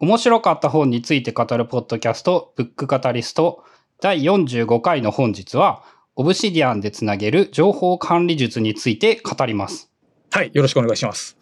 [0.00, 3.64] 面白かった本について語るポッドキャスト、ブックカタリスト、
[4.00, 5.82] 第45回の本日は、
[6.14, 9.90] オブシディアンでつなげる情報管理術について語ります。
[10.30, 11.36] はい、よろしくお願いします。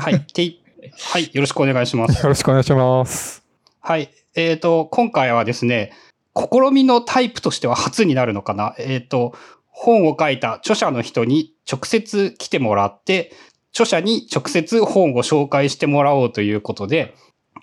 [0.00, 0.56] はい、て
[0.98, 2.22] はい、よろしくお願いします。
[2.22, 3.44] よろしくお願いします。
[3.80, 5.92] はい、えっ、ー、と、今回はですね、
[6.34, 8.74] 試みのタイプとしては初になるのかな。
[8.78, 9.34] えっ、ー、と、
[9.66, 13.34] 本を書いた著者の人に直接来てもらって、
[13.72, 17.14] 著者に直接本を紹介してもらおうということで、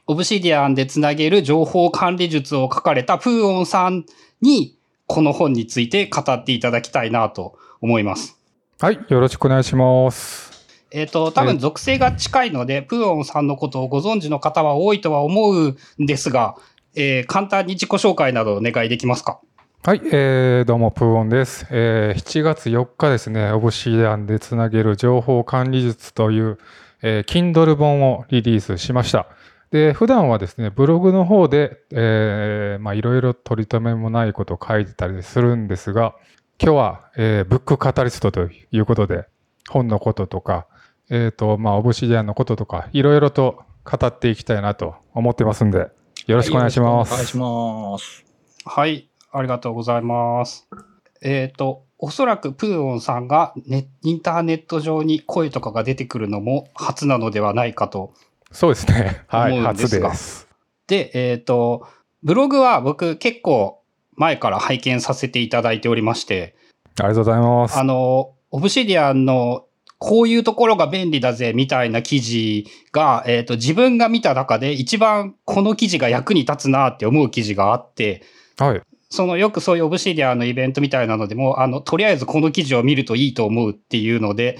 [0.07, 4.05] オブシディアンでつなげる情報管理術を書かれたプーオンさん
[4.39, 4.77] に、
[5.07, 8.39] この本について語っていただきたいなと思います。
[8.79, 10.67] はい、よろしくお願いします。
[10.91, 16.55] えっ、ー、と、多分属性が近いので、プーオンさんのことをご存知の方は多いとは思うんですが、
[16.95, 19.39] えー、簡単に自己紹介などお願いできますか？
[19.83, 21.65] はい、えー、どうも、プーオンです。
[21.71, 26.59] えー、7月4日ですね、オブシディアンでつなげる情報管理術という、
[27.01, 29.27] えー、Kindle 本をリリースしました。
[29.71, 36.15] で、普段はですね、ブログの方で、えー、まあ、いろいろ取り留めもないことを書いてたりするんですが、
[36.61, 39.25] 今日は、えー、ブックカタリストということで、
[39.69, 40.67] 本のこととか、
[41.09, 45.89] えっ、ー、と、まあ、オブシディアンのこととか、いろいろと語っていきたいなと思ってますんで、
[46.27, 47.09] よろしくお願いします。
[47.09, 48.25] はい、お願いします。
[48.65, 49.09] はい。
[49.31, 50.67] ありがとうございます。
[51.21, 58.13] えっ、ー、と、おそらくプーオンさんがネインターネット上に声とかが出てくるのも初なのではないかと
[58.51, 59.23] そうですね。
[59.27, 60.47] はい、初です。
[60.87, 61.87] で、えっ、ー、と、
[62.23, 63.81] ブログは僕結構
[64.15, 66.55] 前から拝見させていただいておりまして。
[66.99, 67.77] ありがとうございます。
[67.77, 69.65] あの、オブシディアンの
[69.97, 78.23] こういうところが便利だぜみたいな記事が、えっ、ー、と、自分が見た中で一番この記事が役に立つなって思う記事があって、
[78.57, 78.81] はい。
[79.09, 84.57] そのよくそういうオブシディアのイベントみたいなのでも、あの、とりあえずこの記事を見るといいと思うっていうので、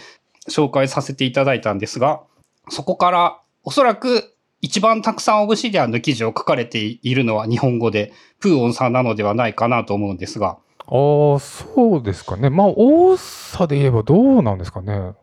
[0.50, 2.22] 紹介させていただいたんですが、
[2.70, 10.58] そこからおそらく一番たくさんオブシディアンの記事を書かれているのは日本語で、プーオンさんなのではないかなと思うんですが。
[10.88, 12.50] ああ、そうですかね。
[12.50, 15.14] まあ、多さで言えばどうなんですかね。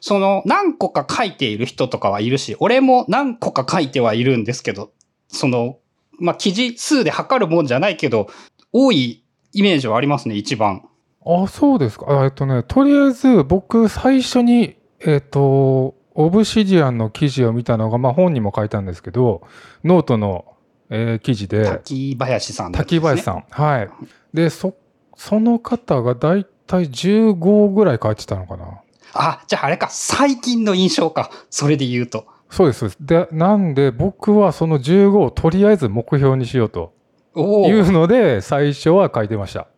[0.00, 4.90] その、何個か書いている人とかはいるし、俺も何個か書いてはいるんですけど、
[5.28, 5.78] その、
[6.18, 8.28] まあ、記事数で測るもんじゃないけど、
[8.72, 10.82] 多いイメージはありますね、一番。
[11.24, 12.24] あ、そうですか。
[12.24, 19.42] えっとね、とりあえず僕最初に、えっと、 Obsidian の記事を見たのが、まあ本にも書いたんですけど、
[19.84, 20.46] ノートの、
[20.88, 21.64] えー、記事で。
[21.64, 23.44] 滝林さん、ね、滝林さん。
[23.50, 23.90] はい。
[24.32, 24.74] で、そ、
[25.14, 28.80] その方がだいたい15ぐらい書いてたのかな。
[29.12, 31.30] あ、じゃああれか、最近の印象か。
[31.50, 32.26] それで言うと。
[32.50, 32.96] そうです。
[33.00, 36.94] で、なんで僕はその15をとりあえず目標にしようと
[37.36, 37.40] い
[37.72, 39.68] うので、最初は書いてました。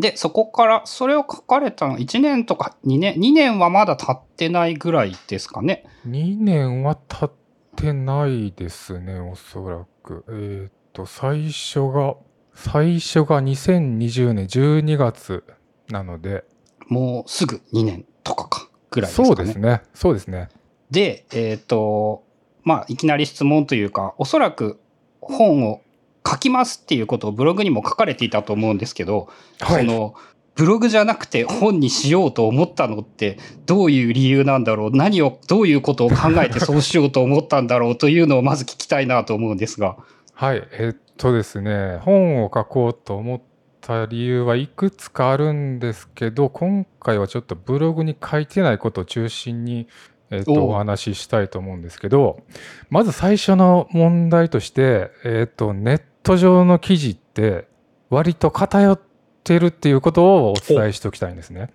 [0.00, 5.84] で、そこから、それを書かれたの1年とか2年、2年はまだ経ってないぐらいですかね。
[6.06, 7.32] 2年は経っ
[7.76, 10.24] てないですね、おそらく。
[10.28, 12.16] えっ、ー、と、最初が、
[12.54, 15.44] 最初が2020年12月
[15.88, 16.44] なので。
[16.88, 19.34] もうすぐ2年とかか、ぐらいですかね。
[19.36, 19.82] そうですね。
[19.94, 20.48] そうですね。
[20.90, 22.24] で、えっ、ー、と、
[22.62, 24.80] まあ、いきなり質問というか、おそらく
[25.20, 25.80] 本を
[26.28, 29.28] 書きますっていうことをブログにも書かれていたと思うんですけど、
[29.60, 30.14] はい、その、
[30.54, 34.90] ブログじゃなくて本にしようと思ったのってどういう理由なんだろう？
[34.90, 39.96] 何を、どういうことを考えてそうしようと思ったんだろうというのをまず聞きたいなと思うんですが。
[40.34, 43.40] はい、えっとですね、本を書こうと思っ
[43.80, 49.86] た理由はいくつかあるんですけど、今回はちょっとブログに書いてないことを中心に
[50.30, 52.42] えっ、と、お話ししたいと思うんですけど、
[52.90, 57.68] まず最初の問題として、えっ、と、ネット上の記事って
[58.10, 59.00] 割と偏っ
[59.44, 61.70] てるっていうことをお伝えしておきたいんですね。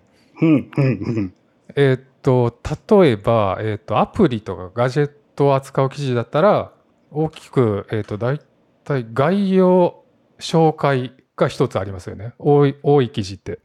[1.76, 2.56] えっと、
[3.00, 6.72] 例えば、えっ、と、アプリとかガジェットを扱う記事だったら、
[7.10, 8.40] 大きく、えっ、と、大
[8.84, 10.04] 体概要
[10.38, 12.34] 紹介が一つありますよね。
[12.38, 13.60] 多い、多い記事って。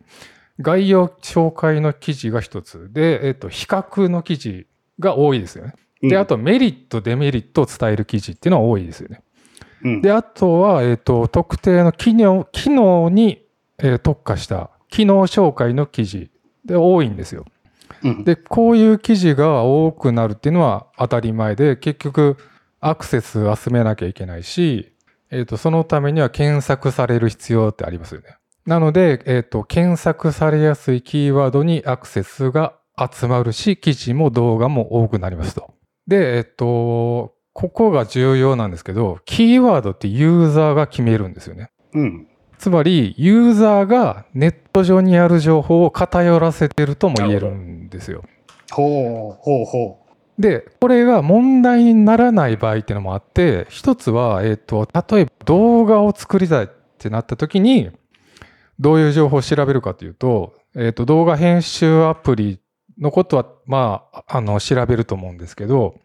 [0.60, 4.68] 概要紹介の記事が一つで、えっ、と、比較の記事
[5.00, 5.74] が多いですよね。
[6.02, 9.22] で、あとメリット、デメリットを伝える記事っていうのは多いですよね。
[9.84, 13.46] うん、で、あとは、えっ、ー、と、特定の機能、機能に、
[13.78, 16.32] えー、特化した機能紹介の記事
[16.66, 17.46] で多いんですよ。
[18.04, 22.38] うん、で、こういう記事が多くなるっていうのは当たり前で、結局
[22.80, 24.94] アクセス集めなきゃいけないし、
[25.32, 28.38] えっ、ー、と、そのためには検索される必要ってありますよね。
[28.66, 35.74] なので、えっ、と、検索されやすいキーワードにアクセスが集まるし、記事も動画も多くなりますと。
[36.08, 41.72] で、えっと、ここが重要なんですけど、キーワードってユーザーが決めるんですよね。
[41.94, 42.28] うん。
[42.58, 48.24] つまり、ユーザーがネット上にある情報を偏らせてるとも言えるんですよ。
[48.72, 50.00] ほう、ほうほ
[50.38, 50.42] う。
[50.42, 56.68] で、これが問題にならない場合っていうのもあって、一つは、えっ、と、例えば動画を作りたいっ
[56.98, 57.92] てなった時に、
[58.80, 62.60] どういう情報を調べるかというと、えっ、と、動画編集アプリ
[62.98, 65.96] のことは、まあ、あの、調べると思うんですけど、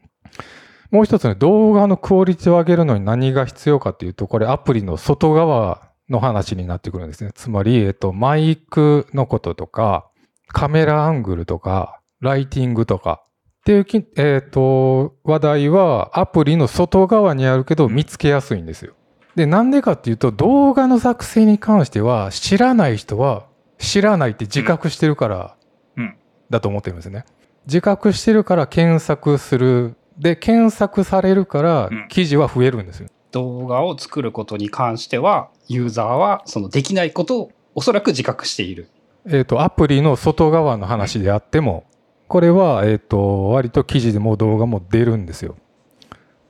[0.94, 7.32] もう一つね、動画のクオリティを上げるのに何が必要かっていうと、これアプリの外側の話になってくるんですね。
[7.35, 10.08] つまり、えっ、と、マイクのこととか、
[10.46, 13.25] カメラアングルとか、ライティングとか、
[13.62, 18.94] っていうき、えっ、と、話題はアプリの外側にあるけど見つけやすいんですよ。
[19.35, 23.46] で、なんでかっていうと、動画の作成に関しては、知らない人は
[23.79, 25.56] 知らないって自覚してるから
[25.96, 26.17] うん、
[26.50, 27.25] だと思ってるんですね。
[27.67, 29.96] 自覚してるから検索する。
[30.19, 33.08] で、検索されるからうん記事は増えるんですよ。
[33.32, 38.88] 動画を作ることに関しては、ユーザーはそのできないことをおそらく自覚している。
[39.26, 41.84] えっ、と、アプリの外側の話であっても、
[42.28, 45.56] これは、えっ、と、割と記事でも動画も出るんですよ。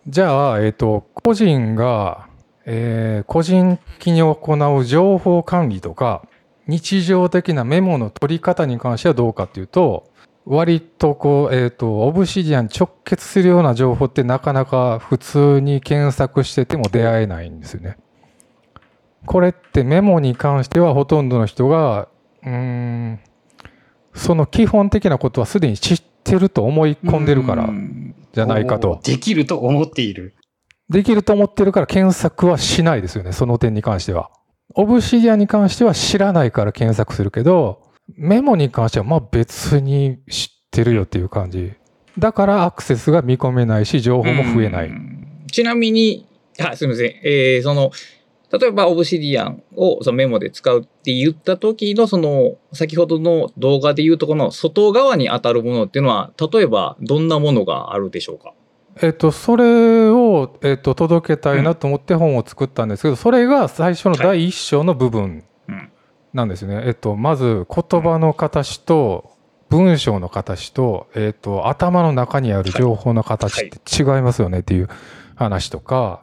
[0.06, 2.28] じゃあ、えっ、と、個人が、
[2.66, 6.22] えー個人的に行う情報管理とか、
[6.66, 10.10] 日常的なメモの取り方に関してはどうかっていうと、
[10.46, 17.96] 割とこう、えっ、と、オブシディアンに直結するような情報ってなかなか普通に検索してても出会えないんですよね。
[19.26, 22.08] これってメモに関してはほとんどの人が
[22.42, 23.20] うーん
[24.12, 29.00] その基本的なことはすでに知ってると思い込んでるからうんじゃないかと。
[29.02, 30.34] できると思っている。
[30.90, 34.30] できると思ってるから検索はしないですよね、その点に関しては。
[34.74, 37.83] オブシディアンに関しては知らないから検索するけど、
[38.16, 41.72] メモに関してはまあ別に知ってるよっていう感じ。
[42.18, 44.88] だからアクセスが見込めないし、情報も増えない。
[44.88, 45.20] うん
[45.50, 46.26] ちなみに、
[46.58, 47.14] はい、すみません。
[47.22, 47.92] えーその、
[48.50, 58.52] 例えば、オブシディアンをそのメモで使うって言った時の、その、先ほどの動画で言うとこの外側に当たるものっていうのは、例えば、どんなものがあるでしょうか？
[59.00, 65.44] えっと、それを、えっと、届けたいなと思って本を作ったんですけど、それが最初の第一章の部分うん
[66.34, 66.82] なんですね。
[66.84, 69.30] えっと、まず言葉の形と
[69.70, 74.88] 文章の形と、えっと、頭の中にある情報の形って違いますよねっていう
[75.36, 76.22] 話とか、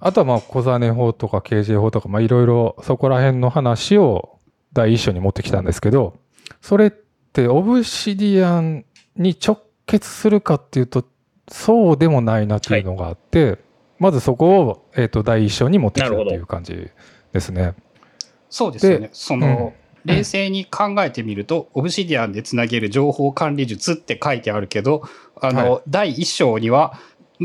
[0.00, 4.38] あとはまあ小金法とか KJ 法とか、まあいろいろそこら辺の話を
[4.72, 6.18] 第一章に持ってきたんですけど、
[6.60, 8.84] それってオブシディアン
[9.16, 11.04] に直結するかっていうと、
[11.48, 13.58] そうでもないなっていうのがあって、
[13.98, 16.90] まずそこを、えっと第一章に持ってきたっていう感じ
[17.32, 17.74] ですね。
[18.54, 19.10] そうですよねで。
[19.12, 19.72] その、
[20.04, 25.02] 冷静に考えてみると、オブシディアンでつなげる情報管理術って書いてあるけど、
[25.40, 26.96] あの、は第一章には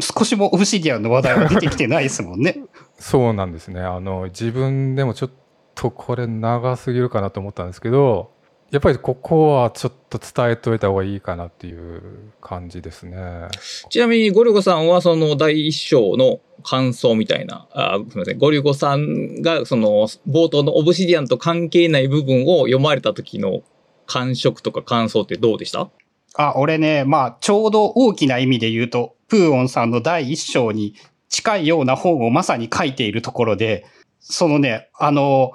[0.02, 2.60] 少しもオブシディアンの話題は出てきてないですもんね。
[3.00, 3.82] そうなんですね。
[3.82, 5.32] あの、自分でもちょっ
[5.74, 8.30] とこれ長すぎるかなと思ったんですけど、
[8.72, 13.48] やっぱりここはちょっと伝えといた方がいいかなっていう感じですね。
[13.90, 23.62] ちなみに、ゴリゴさんはその第一章の感想みたいな、あすみません、ゴリゴさんがその冒頭のオブシディアンと関係ない部分を読まれた時の
[24.06, 25.90] 感触とか感想ってどうでした？
[26.36, 30.94] あ、俺ね、まあ、ちょうど大きな意味で言うと、プーオンさんの第一章に
[31.28, 33.86] 近いような本をまさに書いているところで、
[34.20, 35.54] そのね、あの、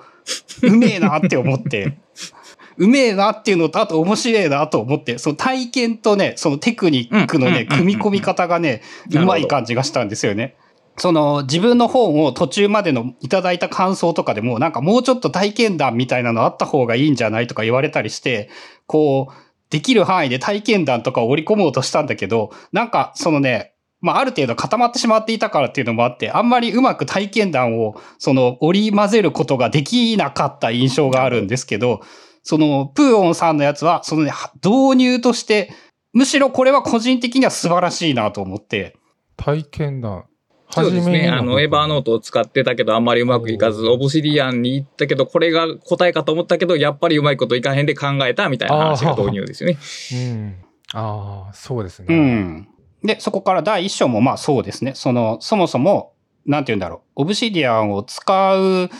[0.62, 1.96] うめえなって思って、
[2.76, 8.82] うめえなっていうのと、あと面白いなと思って、その体験とね、そのテクニックのね、組み込み方がね、
[9.14, 10.56] うまい感じがしたんですよね。
[10.96, 18.48] その自分の本を途中までのいただいた感想とかでも、なんかもうちょっと体験談みたいなのあった方がいいんじゃないとか言われたりして、
[18.86, 19.34] こう、
[19.70, 32.02] できる範囲で体験談とかを織り込もうとしたんだけど、なんかそのね、まあある程度固まってしまっていたからっていうのもあって、あんまりうまく体験談をその織り交ぜることができなかった印象があるんですけど、
[32.44, 34.32] そのプーオンさんのやつは、そのね、
[34.62, 35.72] 導入として、
[36.12, 38.96] むしろこれは個人的には素晴らしいなと思って、
[39.36, 40.26] 体験談。
[40.70, 41.28] そうですね。
[41.28, 42.04] あの、エバーノート。
[42.04, 49.78] トを使ってたけど、あんまりうまくいかず、オブシディアンに行ったけど、これが答えかと思ったけど、やっぱりうまいこといかへんで考えたみたいな話が導入ですよね。
[50.12, 50.56] うん。
[50.92, 52.06] ああ、そうですね。
[52.08, 52.68] うん。
[53.02, 54.92] で、そこから第一章もまあそうですね。
[54.94, 56.12] その、そもそも、
[56.46, 57.22] なんて言うんだろう。
[57.22, 58.90] オブシディアンを使う、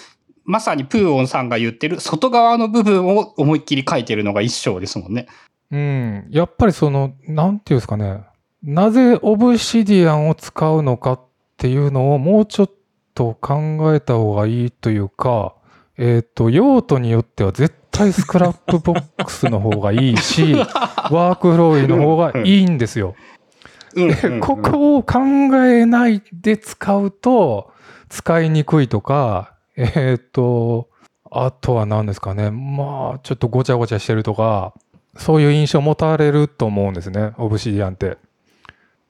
[0.45, 5.27] まさにプーオンさんが言ってる外側の部分を思いっきり書いてるのが一章ですもんね。
[5.71, 6.27] うん。
[6.31, 8.23] やっぱりその、なんていうんですかね。
[8.63, 11.21] なぜオブシディアンを使うのかっ
[11.57, 12.71] ていうのをもうちょっ
[13.15, 15.55] と考えた方がいいというか、
[15.97, 20.55] えっ、と、用途によっては絶対 Scrapbox の方がいいし、
[21.11, 23.15] WorkFlowy の方がいいんですよ。
[24.41, 25.21] ここを考
[25.65, 27.71] えないで使うと
[28.09, 30.89] 使いにくいとか、えっ、と、
[31.31, 32.51] あとは何ですかね。
[32.51, 34.75] まあ、ちょっとごちゃごちゃしてるとか、
[35.17, 38.19] そういう印象を持たれると思うんですね、 Obsidian って。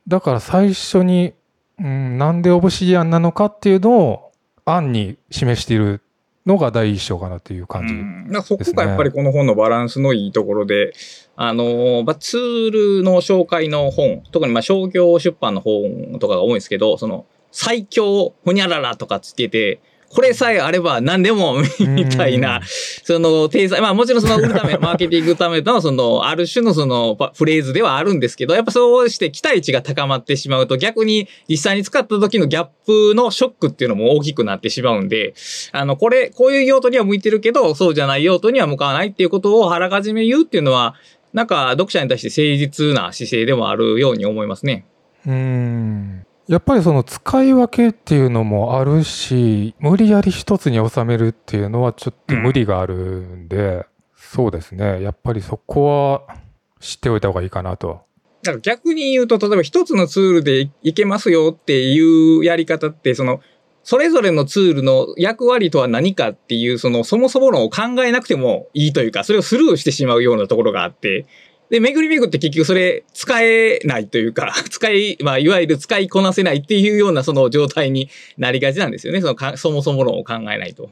[0.08, 1.34] だから最初に、
[1.78, 4.32] うん、なんで Obsidian なのかっていうのを
[4.64, 6.02] 案に示している
[6.46, 7.94] のが第一章かなっていう感じ。
[7.94, 10.92] うん、かそこがやっぱりこの本のバランスのいいところで、
[11.36, 19.80] あのまあ、ツールの紹介の本、特にまあ商業出版の本とかが多いんですけど、その最強ほにゃららとかつけて、
[20.14, 22.60] これさえあれば何でもみたいな、
[23.02, 35.34] その、体裁、まあもちろんその売るため、 マーケティングための、その、ある種のそのパフレーズではあるんですけど、やっぱそうして期待値が高まってしまうと、逆に実際に使った時のギャップのショックっていうのも大きくなってしまうんで、
[35.72, 40.94] あの、これ、こういう用途には向いてるけど、そうじゃない用途には向かわないっていうことをあらかじめ言うっていうのは、
[41.32, 44.86] なんか読者に対して誠実な姿勢でもあるように思いますね。
[45.26, 46.26] うん。
[46.46, 55.02] やっぱりその使い分けっていうのもあるし、無理やり一つに収めるっていうのはちょっと無理があるんで、そうですね。
[55.02, 56.36] やっぱりそこは
[56.80, 58.02] 知っておいた方がいいかなと。
[58.42, 63.40] だから逆に言うと、例えば一つのツールでいけますよっていうやり方って、その、
[63.82, 71.26] それぞれのツールの役割とは何かっていう、その、そもそも論を考えなくてもいいというか、それをスルーしてしまうようなところがあって、
[71.74, 79.20] で、巡り巡って結局それ使えないというか、 使い、まあ、いわゆる使いこなせないっていうようなその状態になりがちなんですよね。
[79.20, 80.90] そのか、そもそも論を考えないと。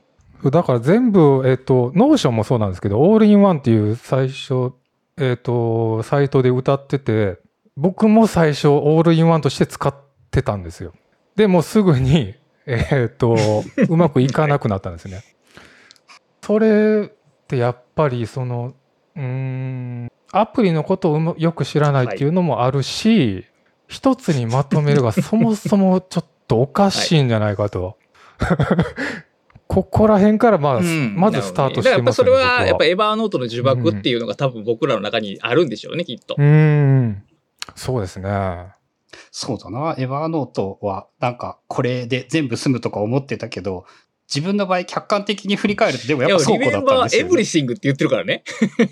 [0.50, 4.72] だから全部、えっ、と、 Notion もそうなんですけど、オールインワンっていう最初、
[5.16, 7.38] えっ、と、サイトで謳ってて、
[7.76, 9.94] 僕も最初、オールインワンとして使っ
[10.32, 10.94] てたんですよ。
[11.36, 12.34] でもすぐに、
[12.66, 13.36] えっ、と、
[13.88, 15.22] うまくいかなくなったんですね。
[16.44, 18.74] それってやっぱり、その、
[19.14, 23.44] うん、アプリのことをうまよく知らないっていうのもあるし、
[23.86, 27.98] 一つにまとめるがそもそもちょっとおかしいんじゃないかと。
[29.68, 32.12] ここら辺からまあ、うんまずスタートしてだからやっぱ。
[32.12, 36.34] それは、僕やっぱエヴァーノートの呪縛っていうのが多分僕らの中にあるんでしょうね、きっと。
[36.38, 37.22] うーん。
[37.74, 38.28] そうですね。
[39.30, 39.94] そうだな。
[39.98, 43.86] エヴァーノートは、なんか、これで全部済むとか思ってたけど、
[44.34, 47.26] 自分の場合客観的に振り返ると、でもやっぱ倉庫だったんですよ、ね。
[47.26, 48.44] エブリシングって言ってるからね。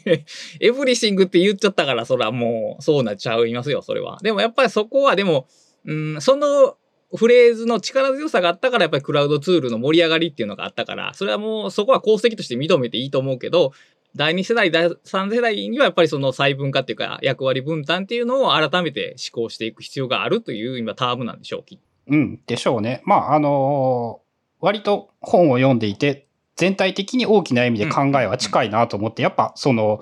[0.61, 4.19] エブリシングって言っちゃったから、そらもう、そうなっちゃいますよ、それは。
[4.23, 5.47] でもやっぱりそこは、でも、
[5.87, 6.77] うん、その
[7.17, 13.73] フレーズの力強さがあったから、やっぱりクラウドツールの盛り上がりっていうのがあったから、それはもう、そこは功績として認めていいと思うけど、
[14.15, 21.65] 第2世代、第3世代にはやっぱりその細分化っていうか、役割分担っていうのを改めて思考していく必要があるという今タームなんでしょう。
[22.09, 23.03] うん、でしょうね。
[23.05, 24.20] まあ、あのー
[24.61, 26.27] 割と本を読んでいて、
[26.57, 30.01] 全体的に大きな意味で考えは近いなと思って、やっぱその、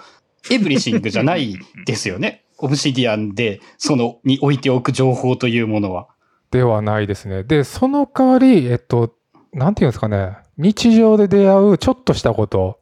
[0.51, 2.45] エブリシングじゃないですよね。
[2.59, 6.09] オブシディアンで、その、に置いておく情報というものは。
[6.51, 7.45] ではないですね。
[7.45, 9.15] で、その代わり、えっと、
[9.53, 10.37] なんていうんですかね。
[10.57, 12.79] 日常で出会うちょっとしたこと。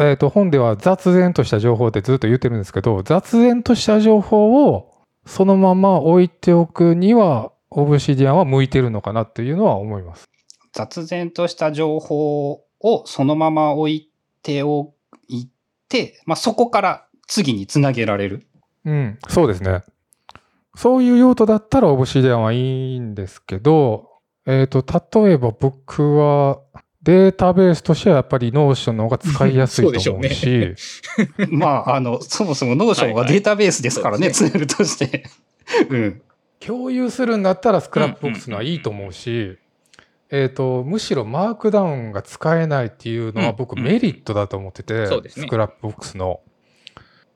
[0.00, 4.92] えっと、本では雑然とした情報ってずっと言ってるんですけど、雑然とした情報を
[5.26, 10.24] そのまま置いておくには、オブシディアンは向いてるのかなっていうのは思います。
[10.74, 14.10] 雑然とした情報をそのまま置い
[14.42, 14.92] てお
[15.28, 15.46] い
[15.88, 18.46] て、まあ、そこから次につなげられる。
[18.84, 19.82] うん、そうですね。
[20.76, 24.10] そういう用途だったらオブシディアンはいいんですけど、
[24.46, 26.60] えっ、と、例えば僕は
[27.02, 30.74] データベースとしてはやっぱり Notion の方が使いやすいと思うし、
[31.14, 35.24] そうでし まあ、あの、そもそも Notion はデータベースですからね、はいツールとして。
[35.88, 36.22] うん。
[36.60, 39.58] 共有するんだったら Scrapbox のはいいと思うし、
[40.36, 46.40] えっ、と、むしろマークダウンが使えないっていうのは僕うんメリットだと思ってて、そうですね Scrapbox の。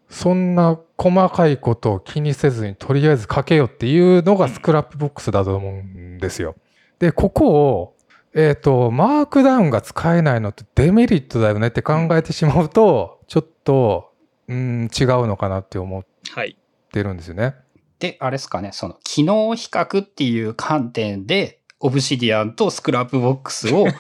[0.09, 6.57] そんな細かいことを気にせずにとりあえず書けよっていうのが Scrapbox だと思うんですよ。
[6.99, 7.97] で、ここを、
[8.35, 14.13] えっ、と、マークダウンが使えないのってデメリットだよねって考えてしまうと、ちょっと、
[14.49, 16.57] うん、違うのかなって思っはい。
[16.91, 17.55] てるんですよね。
[18.01, 23.95] で、あれですかね、その、機能比較っていう観点で、 Obsidian と Scrapbox を比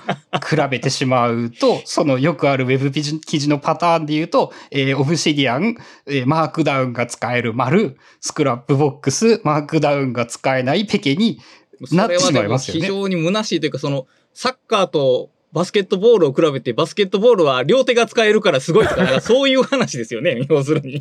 [0.70, 11.40] べてしまうと、 そのよくあるウェブ記事のパターンで言うと、えー Obsidian、えーマークダウンが使える丸、 Scrapbox、マークダウンが使えないペケに、
[11.92, 12.80] なってしまいますよね。
[12.80, 21.00] それはでも非常に虚しいというか、その、サッカーとバスケットボールを比べて、バスケットボールは両手が使えるからすごいとか、かそういう話ですよね、 要するに。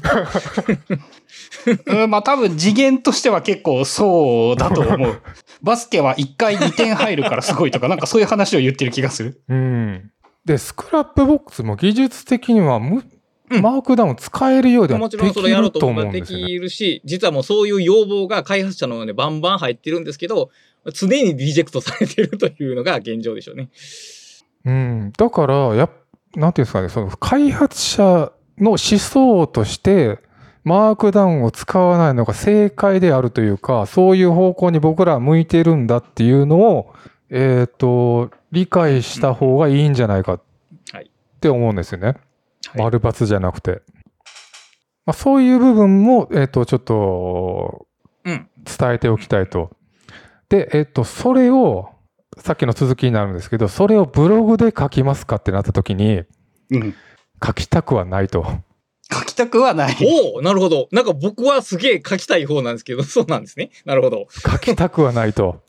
[1.88, 5.22] うん、まあ多分次元としては結構そうだと思う。
[5.62, 9.42] バスケは1回2点入るからすごいとか、なんかそういう話を言ってる気がする。
[9.50, 10.12] うん。
[10.46, 13.04] で、スクラップボックスも技術的にはむ、
[13.50, 16.46] うんマークダウン使えるようではもできちろんそれやろうるとと思えばで思うんですよね。
[16.48, 20.50] きるし、実はもうそういう要望が開発者のね、バンバン入ってるんですけど、
[20.94, 23.70] 常にリジェクトされてるというのが現状でしょうね。
[24.68, 25.14] うん。
[25.18, 25.90] だから、やっ
[26.38, 30.20] なんていうんですかね、その開発者の思想として、
[30.64, 36.94] マークダウンを使わないのが正解であるというか、そういう方向に僕らは向いてるんだっていうのを、
[37.30, 40.42] えっ、と、理解した方がいいんじゃないかっ
[41.40, 42.08] て思うんですよね。
[42.08, 42.18] はい
[42.76, 43.82] 丸抜じゃなくて。
[45.06, 47.88] まあ、そういう部分も、えっ、と、ちょっと、
[48.26, 49.72] うん伝えておきたいと。
[50.50, 51.92] で、えっ、と、それを、
[52.40, 56.24] さっきの続きになるんですけど、それをブログで書きますかってなった時に、
[56.72, 56.96] うん。
[57.46, 58.46] 書きたくはないと。
[59.12, 59.96] 書きたくはない。
[60.02, 60.90] おおなるほど。
[60.92, 63.70] なんか僕はすげえ書きたい方なんですけど、 そうなんですね。
[63.86, 64.28] なるほど。
[64.30, 65.62] 書きたくはないと。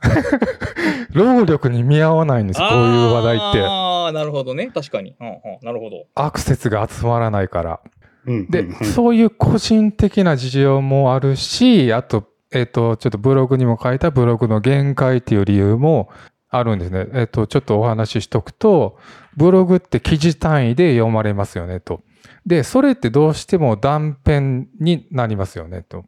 [1.12, 3.62] 労力に見合わないんです、こういう話題って。
[3.64, 4.70] ああ、なるほどね。
[4.74, 5.14] 確かに。
[5.20, 6.06] うんうん、なるほど。
[6.14, 7.80] アクセスが集まらないから。
[8.26, 16.10] でうんうんうん、そういう個人的な事情もあるし、あと、えっ、と、ちょっとブログにも書いたブログの限界っていう理由も
[16.50, 17.06] あるんですね。
[17.12, 18.98] えっ、と、ちょっとお話ししとくと、
[19.36, 22.02] ブログって記事単位で読まれますよね、と。
[22.46, 24.40] で、それってどうしても断片
[24.80, 26.04] になりますよね、と。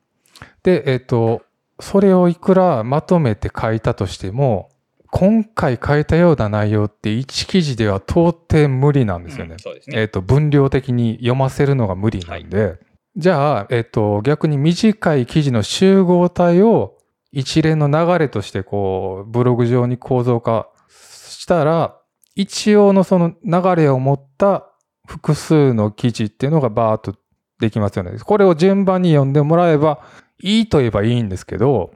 [0.63, 1.43] で、えっ、と、
[1.79, 4.71] それをいくらまとめて書いたとしても、
[5.11, 9.59] 今回書いたような内容って1記事では到底無理なんですよねうん。
[9.59, 10.09] そうですえっ、ね。
[10.09, 12.79] と、分量的に読ませるのが無理なんで、
[13.17, 16.97] じゃあ、えっ、と、逆に短い記事の集合体を
[17.33, 21.97] 一連の流れとして、こう、ブログ上に構造化したら、
[22.35, 24.67] 一応のその流れを持った
[25.07, 27.15] 複数の記事っていうのがバーっと
[27.61, 28.19] できますよね。
[28.19, 30.01] これを順番に読んでもらえば
[30.43, 31.93] いいと言えばいいんですけど、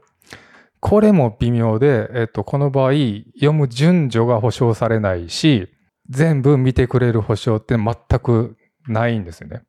[0.81, 2.93] これも微妙で、えっと、この場合、
[3.35, 5.69] 読む順序が保証されないし、
[6.11, 9.63] 全部見てくれる保証って全くないんですよね。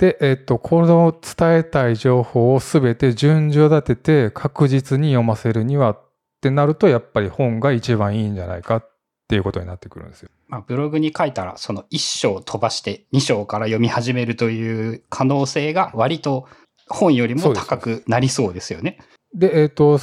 [0.00, 6.02] で、えっと、この伝えたい情報をすべて順序立てて確実に読ませるにはっ
[6.40, 8.90] てなると、やっぱり本が一番いいんじゃないかっ
[9.28, 10.30] ていうことになってくるんですよ。
[10.48, 16.48] まあ、ブログに書いたら、その1章飛ばして2章から読み始めるという可能性が割と
[16.88, 19.00] 本よりも高くなりそうですよね。
[19.34, 20.00] で、えっ、と、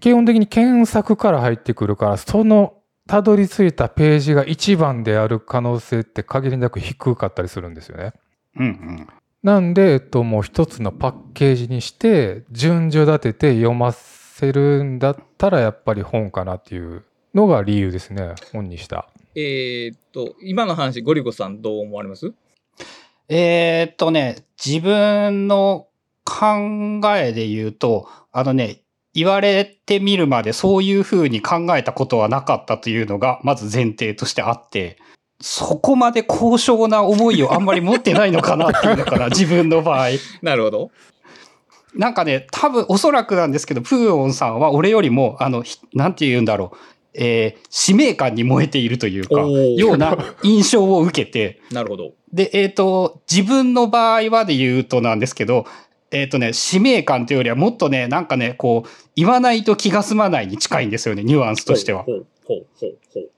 [0.00, 2.74] 基本的に検索から入ってくるから、その
[3.08, 8.12] たどり着いたページが一番である可能性って限りなく低かったりするんですよね。
[8.58, 9.08] うんうん。
[9.42, 18.34] なんで、えっと、もう一つのパッケージにして、順序立てて読ませるんだったら、やっぱり本かなっていうのが理由ですね。
[18.52, 19.08] 本にした。
[19.34, 22.34] えーっと、今の話、ゴリゴさんどう思われます？
[23.28, 25.86] えーっとね、自分の
[26.24, 28.82] 考えで言うと、あのね、
[29.14, 34.98] 言われてみるまでそういうふうに考えたことはなかったというのが、まず前提としてあって、
[35.40, 40.08] そこまで高尚な思いをあんまり持ってないのかなっていうのかな、 自分の場合。
[40.42, 40.90] なるほど。
[41.94, 46.76] なんかね、多分おそらくなんですけど、プーオンさんは俺よりも、あの、ひなんて言うんだろう、
[47.14, 52.12] えー使命感に燃えているというか、ような印象を受けて、なるほど。
[52.32, 55.64] で、えっ、と、自分の場合はで言うとなんですけど、
[56.12, 62.04] えっ、とね、使命感というよりはもっとね、なんかね、こう、言わないと気が済まないに近いんですよね、ニュアンスとしては。
[62.04, 63.30] ほうほうほうほう。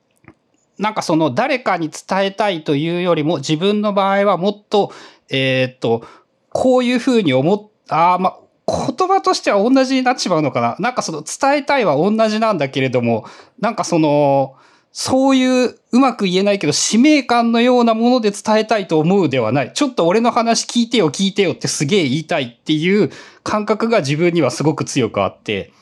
[0.83, 4.93] なんかその誰かに伝えたいというよりも、自分の場合はもっと、
[5.31, 6.05] えっ、と、
[6.51, 10.77] こういうふうに思っ、ああ、ま、言葉としては同じになっちまうのかな。
[10.81, 13.27] なんかその伝えたいは同じなんだけれども、
[13.61, 14.57] なんかその、
[14.91, 19.73] そういううまく言えないけど、使命感のようなもので伝えたいと思うではない。
[19.73, 23.11] ちょっと俺の話聞いてよ聞いてよってすげえ言いたいっていう
[23.45, 25.73] 感覚が自分にはすごく強くあって。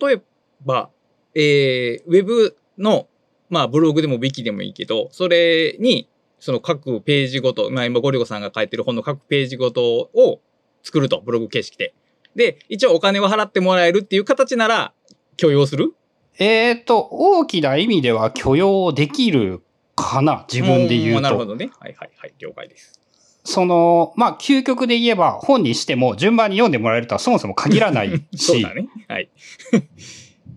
[0.00, 0.22] 例え
[0.64, 0.88] ば、
[1.34, 3.06] えー、ウェブの、
[3.50, 6.08] まあ、ブログでもウィキでもいいけど、それに、
[6.38, 10.40] その各ページごと、まあ今ゴリゴさんが書いてる本の各ページごとを
[10.82, 11.92] 作ると、ブログ形式で。
[12.34, 14.94] で、一応お金を払ってもらえるっていう形なら
[15.36, 15.92] 許容する？
[16.38, 19.62] えっ、と、大きな意味では許容できる
[19.96, 21.20] かな、自分で言んうと。
[21.22, 21.70] なるほどね。
[21.78, 22.34] はいはいはい。
[22.38, 22.98] 了解です。
[23.44, 28.88] その、まあ、究極で言えば本にしても順番に読んでもらえるとはそもそも限らないし、 そうだね。
[29.08, 29.30] はい。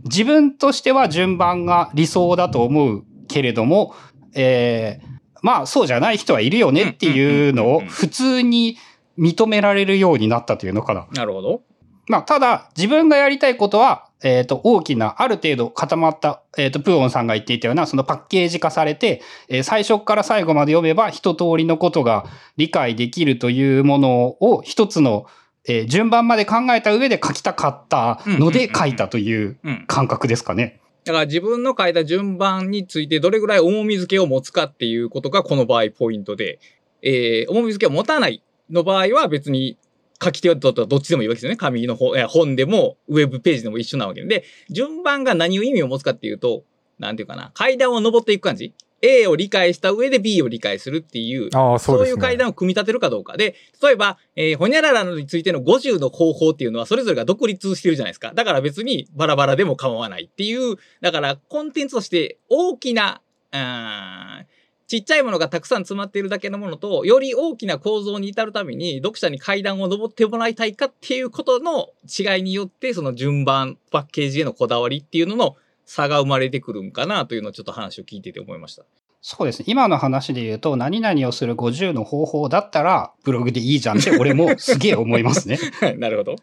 [0.06, 3.96] 自分としては順番が理想だと思うけれども、
[4.34, 5.14] えー
[5.44, 8.78] まあ、そうじゃない人はいるよねっていうのを普通に
[9.18, 11.08] 認められるようになったというのかな。
[11.12, 11.62] なるほど。
[12.08, 22.26] まあ、ただ、自分がやりたいことは、えっ、と、大きな、ある程度固まった、えっ、と、プーオンさんが言っていたような、そのパッケージ化されて、えー最初から最後まで読めば一通りのことが
[22.58, 25.28] 理解できるというものを一つの、
[25.68, 29.86] えー順番まで考えた上で書きたかったので書いたといううん。
[29.88, 30.80] 感覚ですかね。
[31.06, 36.60] だから自分の書いた順番についてどれぐらい重み付けを持つかっていうことがこの場合ポイントで、
[37.02, 39.78] えー、重み付けを持たないの場合は別に
[40.24, 41.58] 書き手はどどっちでもいいわけですよね。
[41.58, 44.28] 紙の本、えー本でもウェブページでも一緒なわけで。
[44.28, 46.64] で、順番が何を意味を持つかっていうと、
[47.00, 48.74] なんていうかな、階段を登っていく感じ
[49.04, 53.36] A を理解した上で B を理解するっていう、そうういう階段を組み立てるかどうか。
[53.36, 58.32] で、例えば、えー、ほにゃららについての50の方法っていうのは、それぞれが独立してるじゃないですか。
[58.34, 64.64] だから別にバラバラでも構わないっていう、だからコンテンツとして大きな、あー
[64.94, 78.84] ちっちゃいものがたくさん詰まっているだけのものと、より大きな構造に至るために、読者に階段を登ってもらいたいかっていうことの違いによって、その順番、パッケージへのこだわりっていうのの差が生まれてくるんかなというのをちょっと話を聞いてて思いました。
[79.22, 79.66] そうですね。
[79.70, 85.58] 今の話で言うと、何々をする50の方法だったら、ブログでいいじゃんって、俺もすげえ思いますね。
[85.98, 86.36] なるほど。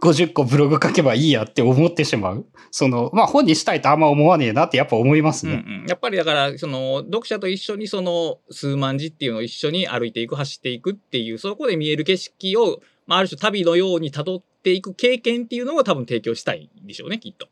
[0.00, 2.46] 50個ブログ書けばいいやって思ってしまう。
[2.70, 5.62] その、まあ本にしたいとあんま思わねえなってやっぱ思いますうんうね。
[5.84, 17.48] ん、やっぱりだから、その、読者と一緒にその数万字っていうのを一緒に歩いていく、走っていくっていう、そこで見える景色を、まあ、ある種旅のように辿っていく経験っていうのを多分提供したいんでしょうね、きっと。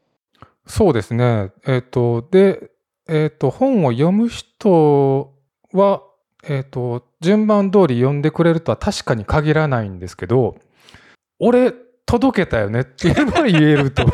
[0.67, 1.53] そうですね。
[1.67, 2.71] えっ、と、で、
[3.09, 5.35] えっ、と、本を読む人
[5.73, 6.03] は、
[6.45, 10.57] えっ、と、順番通り読んでくれるとは確かに限らないんですけど、
[11.39, 11.73] 俺、
[12.07, 14.05] 届けたよねっていうのは言えると。
[14.05, 14.13] こ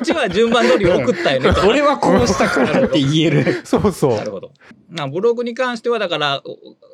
[0.02, 1.60] ちは順番通り送ったよねと。
[1.68, 3.60] 俺はこうしたからって言える。
[3.64, 4.14] そうそう。
[4.14, 4.52] なるほど。
[4.88, 6.42] まあ、ブログに関しては、だから、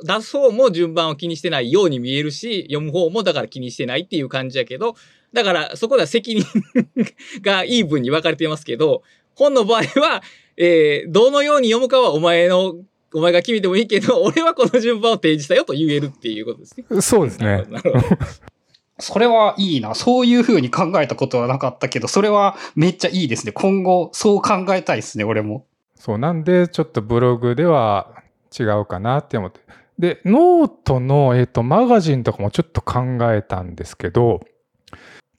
[0.02, 4.96] 出す方も順番を気にしてないように見えるし、読む方もだから気にしてないっていう感じやけど、
[5.32, 6.44] だから、そこでは責任
[7.42, 9.02] がイーブンに分かれてますけど、
[9.34, 10.22] 本の場合は、
[10.56, 12.74] えーどのように読むかはお前の、
[13.14, 17.00] お前が決めてもいいけど、俺はこの順番を提示したよと言えるっていうことですね。
[17.00, 17.64] そうですね。
[17.68, 18.06] なるほど。
[19.00, 19.94] それはいいな。
[19.94, 23.52] そういう風に考えたことはなかったけど、それはめっちゃいいですね。
[23.52, 25.66] 今後、そう考えたいですね、俺も。
[25.96, 28.14] そう、なんで、ちょっとブログでは
[28.58, 29.60] 違うかなって思って。
[29.98, 34.40] で、ノートの、えっ、と、マガジンとかもちょっと考えたんですけど、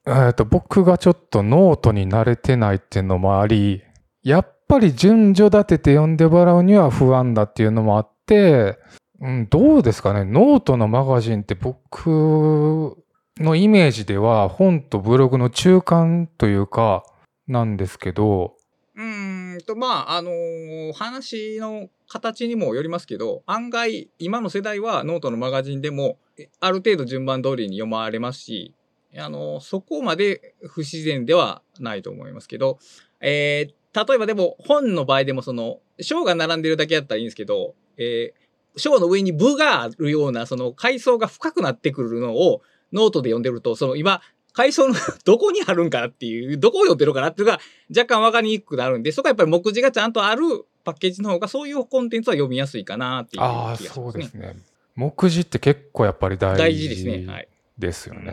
[0.08, 3.84] えっ、と、僕がちょっとノートに慣れてないっていうのもあり、
[4.24, 8.80] やっぱり順序立てて読んでもらうには不安だっていうのもあって、
[9.20, 10.26] うん、どうですかね？
[10.26, 12.98] ノートのマガジンって僕
[13.38, 17.04] のイメージでは本とブログの中間というか、
[17.48, 18.56] なんですけど、
[18.96, 26.18] うんと、まあ、あのー話の形にもよりますけど、案外、今の世代はノートのマガジンでも、
[26.60, 28.74] ある程度順番通りに読まれますし、
[29.17, 32.80] あのーそこまで不自然ではないと思いますけど、
[33.19, 38.41] えー例えばでも、本の場合でも、その、章が並んでるだけだったらいいんですけど、えー
[38.78, 42.62] 章の上に部があるような、その階層が深くなってくるのを
[42.93, 44.21] ノートで読んでると、その今、
[44.54, 44.95] 階層の
[45.26, 50.41] どこにあるんかなっていう、どこを読んでるかなっていうのが若干わかりにくくなるんで、そこはやっぱり目次がちゃんとある
[50.86, 54.04] パッケージの方がそういうコンテンツは読みやすいかなっていう気ああ、がしますね。
[54.06, 54.56] そうですね。
[54.95, 57.26] 目次って結構やっぱり大事大事ですね。
[57.28, 57.47] はい。
[57.78, 58.32] ですよね。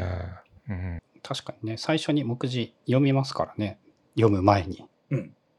[0.69, 3.79] うん確かにね、最初に目次読みますからね。
[4.15, 4.85] 読む前に。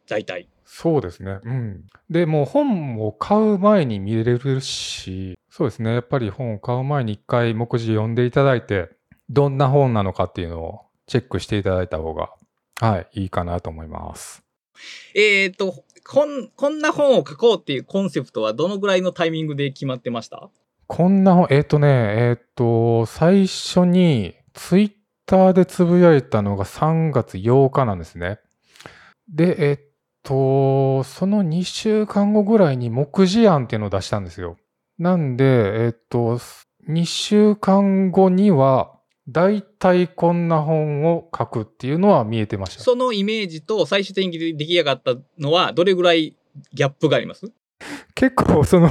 [0.08, 0.48] 大体。
[0.66, 1.40] そうですね。
[1.44, 1.86] うん。
[2.10, 5.94] で、もう本を買う前に見れるし、そうですね。
[5.94, 8.90] やっぱり本を買う前に一回目次読んでいただいて、
[9.30, 12.32] どんな本なのかっていうのをチェックしていただいた方が、
[12.80, 14.44] はい、いいかなと思います。
[15.16, 20.50] えっ、と、こん、こんな本を書こうっていうコンセプトはどのぐらいのタイミングで決まってました？
[20.88, 24.92] こんな本、えっ、とね、えっ、と、最初にツイッ
[25.30, 28.40] ターでつぶやいたのが3月8日なんですね。
[29.32, 29.80] で、えっ、
[30.24, 34.58] と、その2週間後ぐらいに目次案っていうのを出したんですよ。
[34.98, 36.40] なんで、えっ、と、
[36.90, 38.96] 2週間後には、
[39.28, 42.82] だいたいこんな本を書くっていうのは見えてました。
[42.82, 46.36] そのイメージと最終的に出来上がったのはどれぐらい
[46.74, 47.52] ギャップがあります？
[48.16, 48.90] 結構その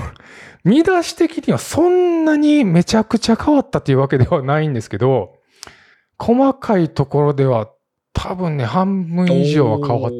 [0.62, 5.37] 見出し的にはそんなにめちゃくちゃ変わったっていうわけではないんですけど
[6.18, 7.68] 細かいところでは
[8.12, 10.12] 多分ね半分以上は変わっ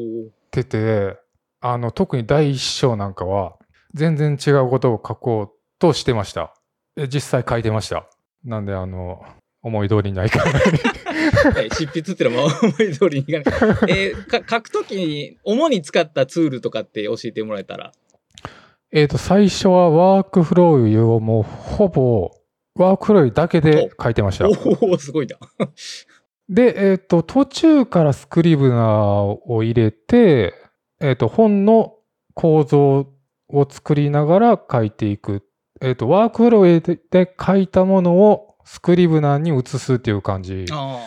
[0.51, 1.17] てて
[1.61, 3.55] あの特に第一章なんかは
[3.93, 6.53] 全然違うことを書こうとしてました
[6.95, 8.07] え実際書いてました
[8.45, 9.23] なんであの
[9.61, 10.53] 思い通りにはいかない
[11.53, 13.91] はい執筆っていうのは思い通りにいかない。
[13.91, 17.91] えーか書くときに主に使ったツールとかって教えてもらえたら？
[18.91, 22.31] えっと最初はワークフローをもうほぼ
[22.79, 25.37] ワークフローだけで書いてましたおおすごいな。
[26.47, 30.53] で、えっ、と、途中からスクリブナーを入れて、
[30.99, 31.97] えっ、と、本の
[32.33, 33.13] 構造
[33.49, 35.43] を作りながら書いていく。
[35.81, 40.99] えっ、と、ワークフローで書いたものをスクリブナーに移すっていう感じあ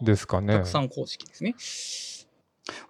[0.00, 0.04] あ。
[0.04, 0.68] ですかねたく。
[0.68, 1.54] さん公式ですね。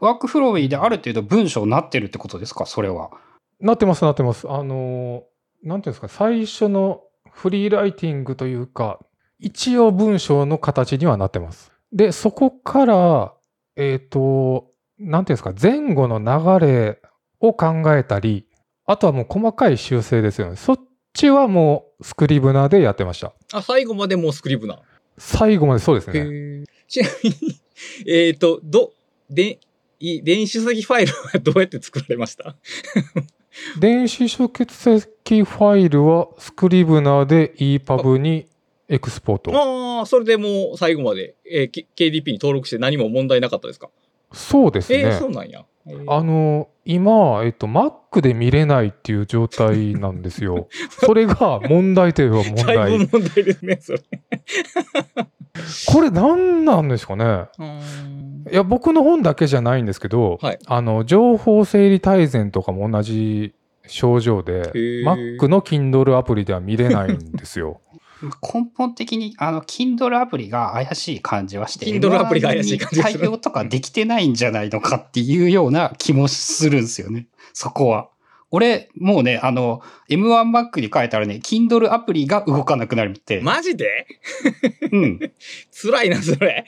[0.01, 2.67] ワークフローである程度文章になってるってことですか？
[2.67, 3.11] それは。
[3.61, 4.47] なってます、なってます。
[4.51, 7.01] あのー、なんていうんですか、最初の
[7.33, 8.99] フリーライティングというか、
[9.39, 11.73] 一応文章の形にはなってます。
[11.93, 13.35] で、そこから、
[13.77, 17.01] えっ、と、なんていうんですか、前後の流れ
[17.41, 18.47] を考えたり、
[18.85, 20.57] あとはもう細かい修正ですよね。
[20.57, 20.79] そっ
[21.13, 23.33] ちはもうスクリブナーでやってました。
[23.53, 24.81] あ、最後までもうスクリブナ
[25.19, 26.61] 最後までそうですー。
[26.61, 26.67] ね。
[26.89, 27.61] ちなみに、
[28.07, 28.93] えっと、ど、
[29.31, 29.61] で、
[30.01, 32.57] い電子書籍ファイルはどうやって作られました？
[33.79, 38.47] 電子書籍ファイルはスクリブナーで EPUB に
[38.89, 39.51] エクスポート。
[39.99, 43.91] ああ、それでもう最後まで、えー KDP に登録して何も問題なかったですか？
[44.33, 45.01] そうですね。
[45.01, 45.65] えーそうなんや。
[45.87, 50.69] えーあの、今、えっと、Mac で見れないっていう状態なんですよ。
[51.05, 52.99] それが問題といえば問題。
[52.99, 54.01] ぶ問題ですね、それ。
[55.89, 57.47] これ何なんですかね？
[58.51, 63.55] いや、僕の本だけじゃないんですけど、はいあの、情報整理大全とかも同じ
[63.87, 67.81] 症状で、ー Mac の Kindle アプリでは見れないんですよ。
[68.43, 77.29] 根本的に、あの、Kindle アプリが怪しい感じはして、Kindle アプリが怪しい感じ対応とかできてないんじゃないのかっていうような気もするんですよね。
[77.53, 78.09] そこは。
[78.51, 83.41] 俺、もうね、あの、M1Mac に書いたらね、Kindle アプリが動かなくなるって。
[83.43, 84.07] マジで？
[84.91, 85.21] うん。
[85.71, 86.65] 辛いな、それ。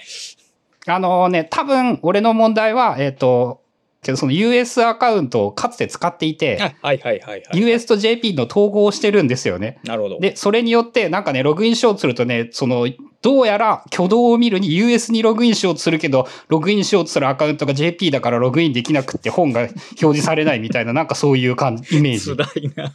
[0.86, 3.62] あのね、多分、俺の問題は、えっ、と、
[4.02, 7.60] けどその US アカウントをかつて使っていて、あはいはいはいはい。
[7.60, 9.78] US と JP の統合をしてるんですよね。
[9.84, 10.20] なるほど。
[10.20, 12.88] で、それによって、なんかね、ログインしようとするとね、その、
[13.22, 22.34] どうやら挙動を見るに US にログインしようとするけど、ログインしようとするアカウントが JP だからログインできなくって本が表示されないみたいな、なんかそういう感じ、イメージ。
[22.36, 22.94] 辛いな。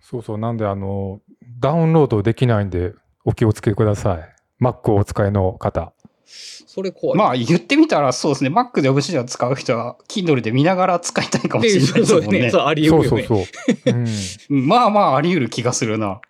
[0.00, 1.20] そうそう、なんで、あの、
[1.58, 2.92] ダウンロードできないんで、
[3.24, 4.64] お気をつけください。
[4.64, 5.92] Mac をお使いの方。
[6.24, 7.18] それ怖い。
[7.18, 12.26] まあ言ってみたらそうですね、Mac で Obsidian 使う人は Kindle で見ながら使いたいかもしれないでですもんね。
[12.26, 12.50] そうね。
[12.50, 13.24] そう、あり得るよね。
[13.26, 13.94] そうそうそう。
[13.94, 14.06] うん
[14.50, 16.20] うんまあまああり得る気がするな。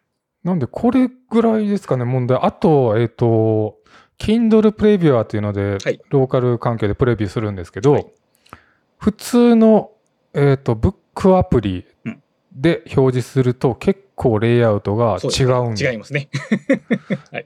[0.44, 2.38] なんで、これぐらいですかね、問題。
[2.40, 3.78] あと、えっ、と、
[4.18, 8.06] Kindle プレビュアーっていうので、はいローカル環境でプレビューするんですけど、はい
[8.98, 9.92] 普通の、
[10.34, 12.22] えっ、と、ブックアプリうん
[12.52, 16.28] で表示すると、結構レイアウトが違うんで違いますね。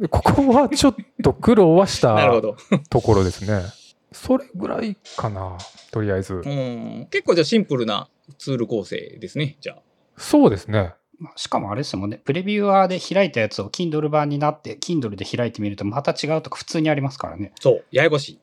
[0.00, 2.56] で ここはちょっと苦労はしたど。
[2.90, 3.62] ところですね。
[4.12, 5.58] それぐらいかな、
[5.90, 6.34] とりあえず。
[6.34, 7.08] うん。
[7.10, 9.56] 結構じゃあシンプルなツール構成ですね。
[9.60, 9.82] じゃあ。
[10.16, 10.94] そうですね。
[11.18, 17.52] まあしかもあれですもんね、プレビュアーで開いたやつを Kindle 版になって、Kindle で開いてみるとまた違うとか普通にありますからね。
[17.60, 17.84] そう。
[17.90, 18.40] ややこしい。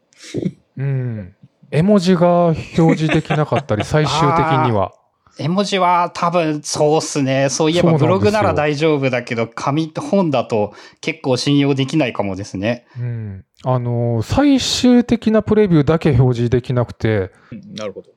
[0.77, 1.35] うん。
[1.71, 4.93] 絵文字が表示できなかったり、 最終的には。
[5.39, 7.49] 絵文字は多分そうっすね。
[7.49, 12.85] そういえばブログなら大丈夫だけど、紙と本だと結構信用できないかもですね。
[12.99, 13.45] うん。
[13.63, 18.09] あのー最終的なプレビューだけ表示できなくて、うんなるほど。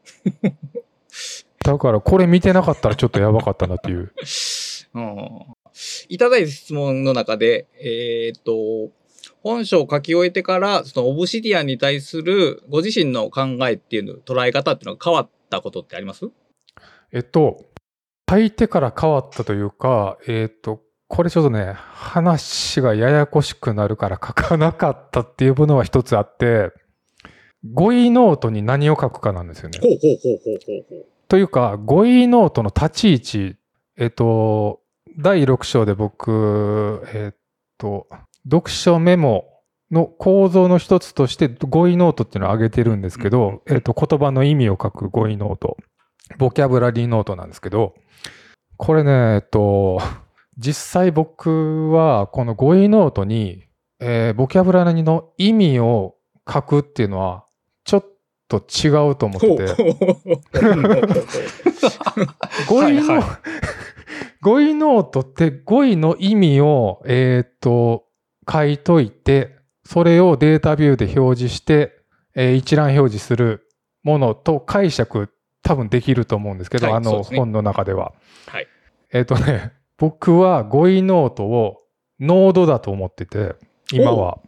[1.65, 4.13] だからこれ見てなかったらちょっとやばかったなっていう。
[4.95, 5.29] うん
[6.09, 8.93] いただいた質問の中で、えーっと、
[9.43, 16.31] 本書を書き終えてから、その Obsidian に対するご自身の考えっていうの、捉え方っていうのが変わったことってあります？
[17.13, 17.65] えっと、
[18.31, 26.71] 書いてから変わったというか、えっと、これちょっとね、話がややこしくなるから書かなかったっていうものは一つあって、
[27.73, 29.81] 語彙ノートに何を書くかなんですよね。
[29.83, 31.07] ほうほうほうほうほうほう。
[31.35, 33.57] というか、語彙ノートの立ち位置、
[33.97, 34.83] えっと、
[35.19, 37.37] 第6章で僕、えっ
[37.77, 38.07] と、
[38.45, 39.45] 読書メモ
[39.91, 45.77] の構造の一つとして語彙ノートっていうのを挙げてるんですけど、えっと、言葉の意味を書く語彙ノート、
[46.39, 47.97] ボキャブラリーノートなんですけど、
[48.77, 50.01] これね、えっと、
[50.57, 53.65] 実際僕はこの語彙ノートに、
[53.99, 56.15] えーボキャブラリーの意味を
[56.49, 57.45] 書くっていうのは、
[58.49, 59.77] と違うと思ってて、
[62.69, 63.23] 語彙の、
[64.43, 68.05] 語彙ノートって語彙の意味を、えっ、と、
[68.51, 71.93] 書いといて、それを Dataview で表示して、
[72.35, 73.69] えー一覧表示する
[74.03, 75.31] ものと解釈
[75.63, 77.39] 多分できると思うんですけど、あのはいそうですね。
[77.39, 78.13] 本の中では。
[78.47, 78.67] はい。
[79.13, 81.79] えっ、とね、僕は語彙ノートを
[82.21, 83.55] ノードだと思ってて、
[83.93, 84.39] 今は。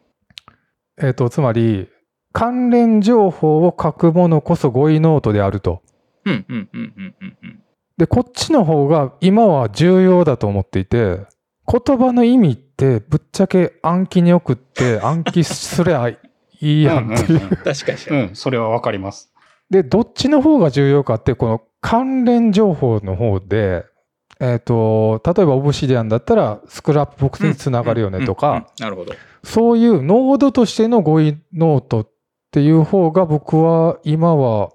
[0.99, 1.89] えっ、と、つまり、
[2.37, 5.81] 関連情報を書くものこそ語彙ノートであると。
[6.27, 7.63] うんうんうんうんうんうん。
[7.97, 11.21] で、こっちの方が今は重要だと思っていて、
[11.67, 16.19] 言葉の意味ってぶっちゃけ Anki に送って暗記すりゃい
[16.61, 17.43] いやんっていう。
[17.43, 18.25] うん 確かに。
[18.29, 19.33] うん、それはわかります。
[19.71, 23.87] で、どっちの方が重要かって、この関連情報の方で、
[24.41, 29.15] えっ、と、例えば Obsidian だったら Scrapbox につながるよねとか、なるほど。
[29.43, 32.07] そういうノードとしての語彙ノート
[32.47, 34.71] っていう方が僕は今は、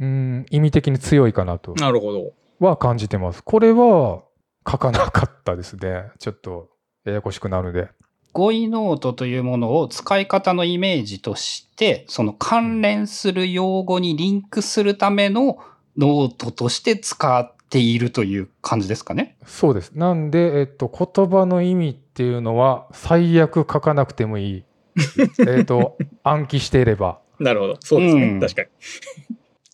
[0.00, 1.74] うん、意味的に強いかなと。
[1.74, 2.32] なるほど。
[2.60, 3.42] は感じてます。
[3.42, 4.22] これは
[4.68, 6.04] 書かなかったですね。
[6.18, 6.70] ちょっと
[7.04, 7.88] ややこしくなるので。
[8.32, 15.58] 語彙ノートというものを使い方のイメージとして、その関連する用語にリンクするための
[15.96, 19.36] ノートとして使っているという感じですかね。
[19.46, 19.92] そうです。
[19.92, 24.64] なんで、えっと、言葉の意味っていうのは、最悪書かなくてもいい。
[25.48, 27.18] えっと、暗記していれば。
[27.38, 27.76] なるほど。
[27.80, 28.22] そうですね。
[28.24, 28.68] うん確かに。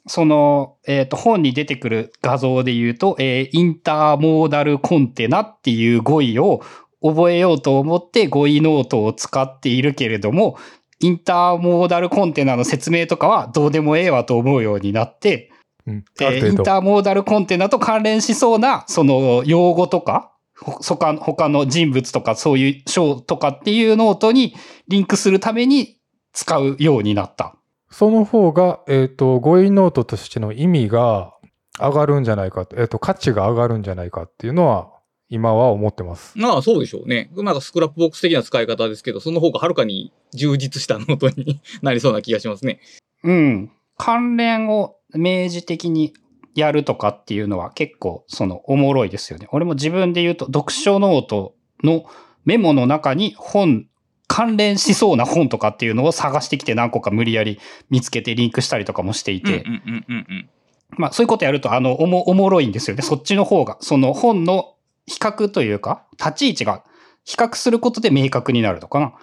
[0.06, 6.62] その、えっ、と、本に出てくる画像で言うと、えーインターモーダルコンテナっていう語彙を
[7.02, 10.59] 覚えようと思って語彙ノートを使っているけれども、
[11.00, 15.50] インターモーダルコンテナの説明とかはどうでもええわと思うようになって、
[15.87, 16.04] うん。
[16.20, 16.56] えーイン。
[16.56, 24.55] ターモーダルコンテナと関連しそうな、その用語とか、ほ他他の人物とかそういう章とかっていうノートに
[24.88, 25.99] リンクするために
[26.33, 27.57] 使うようになった。
[27.90, 31.35] その方が、えっと、語彙ノートとしての意味が
[31.79, 34.90] 上がるんじゃないかと、えっと、価値が上がるんじゃないかっていうのは、
[35.29, 36.37] 今は思ってます。
[36.37, 37.31] まあそうでしょうね。
[37.37, 42.81] なんか Scrapbox 的な使い方ですけど、その方がはるかに充実したノートになりそうな気がしますね。
[43.23, 43.70] うん。
[43.96, 46.14] 関連を明示的に
[46.54, 49.48] やるとかっていうのは結構そのおもろいですよね。
[49.52, 52.04] 俺も自分で言うと読書ノートの
[52.44, 53.86] メモの中に本、
[54.26, 57.58] 関連しそうな本とかっていうのを探してきて何個か無理やり
[57.90, 60.50] 見つけてリンクしたりとかもしていて、うんうんうんうんうん。
[60.96, 63.02] まあそういうことやるとあのおもおもろいんですよね。
[63.02, 63.76] そっちの方が。
[63.80, 64.74] その本の
[65.06, 66.84] 比較というか、立ち位置が
[67.24, 69.14] 比較することで明確になるのかな。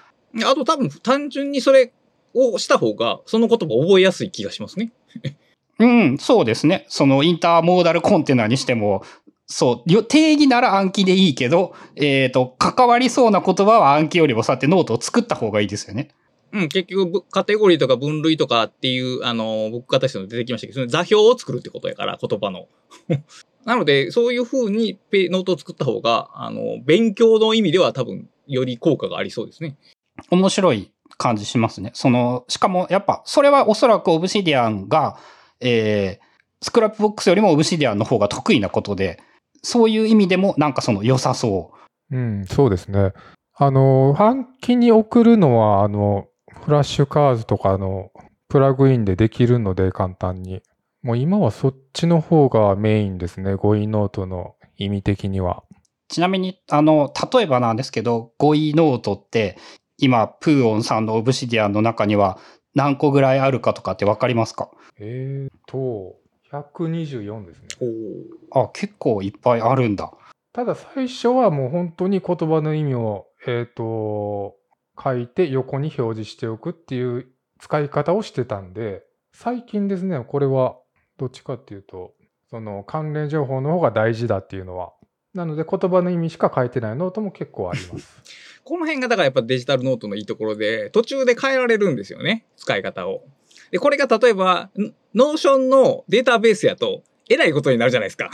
[0.50, 1.94] あと多分単純にそれ
[2.34, 4.92] をした方が、その言葉を覚えやすい気がしますね。
[5.80, 6.86] うん、そうですね。
[6.90, 9.04] そのインターモーダルコンテナにしても、
[9.46, 16.10] そう、よ定義なら Anki でいいけど、えっ、と、関わりそうな言葉は暗記よりもさってノートを作った方がいいですよね。
[16.52, 22.68] うん、結局ぶ、カテゴリーとか分類とかっていう、あの、僕方しての出てきましたけど、その座標を作るってことやから、言葉の。
[23.66, 29.78] なので、そういう風にペノートを作った方が、あの、勉強の意味では多分、より効果がありそうですね。
[30.32, 31.92] 面白い感じしますね。
[31.94, 35.18] その、しかもやっぱ、それはおそらく Obsidian が、
[35.60, 36.26] えー、
[36.62, 39.20] Scrapbox よりも Obsidian の方が得意なことで、
[39.64, 41.72] そういう意味でもなんかその良さそ
[42.12, 42.18] う。
[42.18, 43.14] うん、そうですね。
[43.56, 46.28] あの、 Anki に送るのは、あの、
[46.64, 48.12] Flashcards とかの
[48.50, 50.62] プラグインでできるので、簡単に。
[51.02, 53.56] もう今はそっちの方がメインですね。
[53.56, 55.64] 語彙ノートの意味的には。
[56.08, 59.58] ちなみに、あの、例えばなんですけど、語彙ノートって、
[59.98, 62.38] 今、プーオンさんの Obsidian の中には
[62.76, 64.70] 何個ぐらいあるかとかってわかりますか？
[65.00, 66.16] えーと、
[66.52, 67.68] 124ですね。
[68.52, 70.12] おあ、結構いっぱいあるんだ。
[70.54, 74.56] ただ最初はもう本当に言葉の意味を、えっ、と、
[75.02, 77.28] 書いて横に表示しておくっていう
[77.60, 80.78] 使い方をしてたんで、最近ですね、これは
[81.18, 82.14] どっちかっていうと、
[82.50, 84.94] その関連情報の方が大事だっていうのは。
[85.34, 88.22] なので言葉の意味しか書いてないノートも結構あります。
[88.64, 92.48] この辺がだからやっぱデジタルノートのいいところで、途中で変えられるんですよね。
[92.56, 93.24] 使い方を。
[93.72, 94.70] で、これが例えば、
[95.14, 98.30] Notion のデータベースやと、えらいことになるじゃないですか。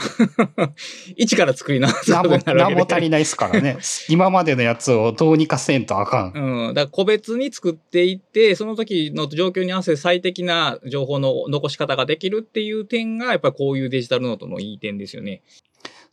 [1.16, 2.74] 一から作り直すことになるわけで。
[2.74, 3.78] 何も足りないですからね。
[4.08, 6.32] 今までのやつをどうにかせんとあかん。
[6.32, 6.74] うん。
[6.74, 15.42] だから個別に作っていって、その時の状況に合わせて最適な情報の残し方ができるっていう点が、やっぱりこういうデジタルノートのいい点ですよね。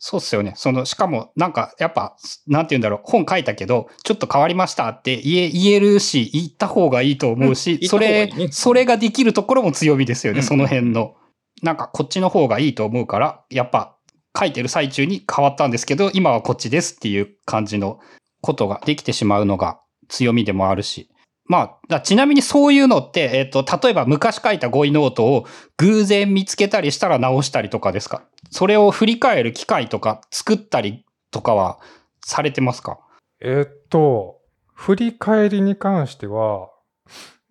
[0.04, 0.54] そうっすよね。
[0.56, 2.16] その、しかも、なんか、やっぱ、
[2.48, 7.88] なんて言うんだろう、本書いたけど、ちょっと変わりましたって言え、言えるし、言った方がいいと思うし、うんいい、
[8.36, 11.14] ねそれができるところも強みですよね、うんその辺の。
[11.62, 13.96] なんか、こっちの方がいいと思うから、やっぱ、
[14.36, 18.00] 書いてる最中に変わったんですけど、今はこっちですっていう感じの
[18.40, 21.11] ことができてしまうのが強みでもあるし。
[21.52, 25.44] まあ、ちなみにそういうのって、えっ、と、例えば昔書いた語彙ノートを
[25.76, 28.22] 偶然見つけたりしたら直したりとかですか？
[28.50, 31.78] それを振り返る機会とか作ったりとかは
[32.24, 33.00] されてますか？
[33.42, 34.40] えっと、
[34.72, 36.70] 振り返りに関しては、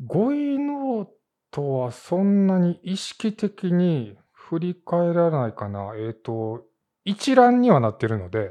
[0.04, 1.08] 語彙ノー
[1.52, 5.94] トはそんなに意識的に振り返らないかな。
[5.96, 6.64] えっと、
[7.06, 8.50] 一覧にはなってるので、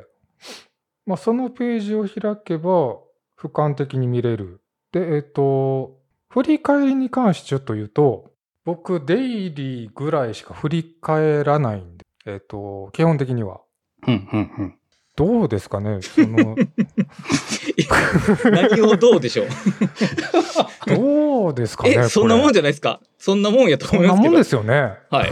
[1.06, 2.98] まあ、そのページを開けば
[3.36, 4.59] 俯瞰的に見れる。
[4.92, 5.98] で、えっと、
[6.28, 8.30] 振り返りに関してちょっと言うと、
[8.64, 13.60] 僕、デイリーぐらいしか振り返らないんで、えっと、基本的には。
[14.06, 14.74] うん、うん、うん。
[15.16, 16.00] どうですかね？
[16.02, 16.56] その、
[18.50, 19.46] 何をどうでしょう？
[20.96, 23.00] どうですかねえ、そんなもんじじゃないですか？
[23.18, 24.62] そんなもんやとそんなもん思いますけど。
[24.62, 24.94] ですよね。
[25.10, 25.30] はい。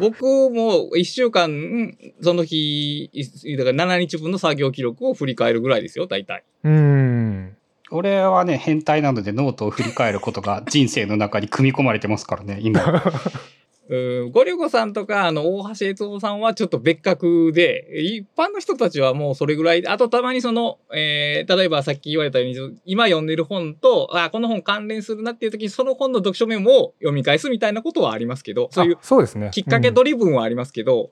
[0.00, 6.44] 僕も一週間、その日、いだから7日分の作業記録を振り返るぐらいですよ、大体。
[6.64, 7.56] うーん。
[7.90, 12.80] 俺はね、変態なのでノートを振り返ることが 人生の中に組み込まれてますからね、今。
[13.90, 29.48] うん、ゴリゴさんとか、あの、大橋悦夫さんはちょっと別格で、一般の人たちはもうそれぐらいで、あとたまにその、えー、例えばさっき言われたように、今読んでる本と、あ、この本関連するなっていう時に、その本の読書メモを読み返すみたいなことはありますけど、そういうあそうですね。
[29.54, 31.10] きっかけうんドリブンはありますけど、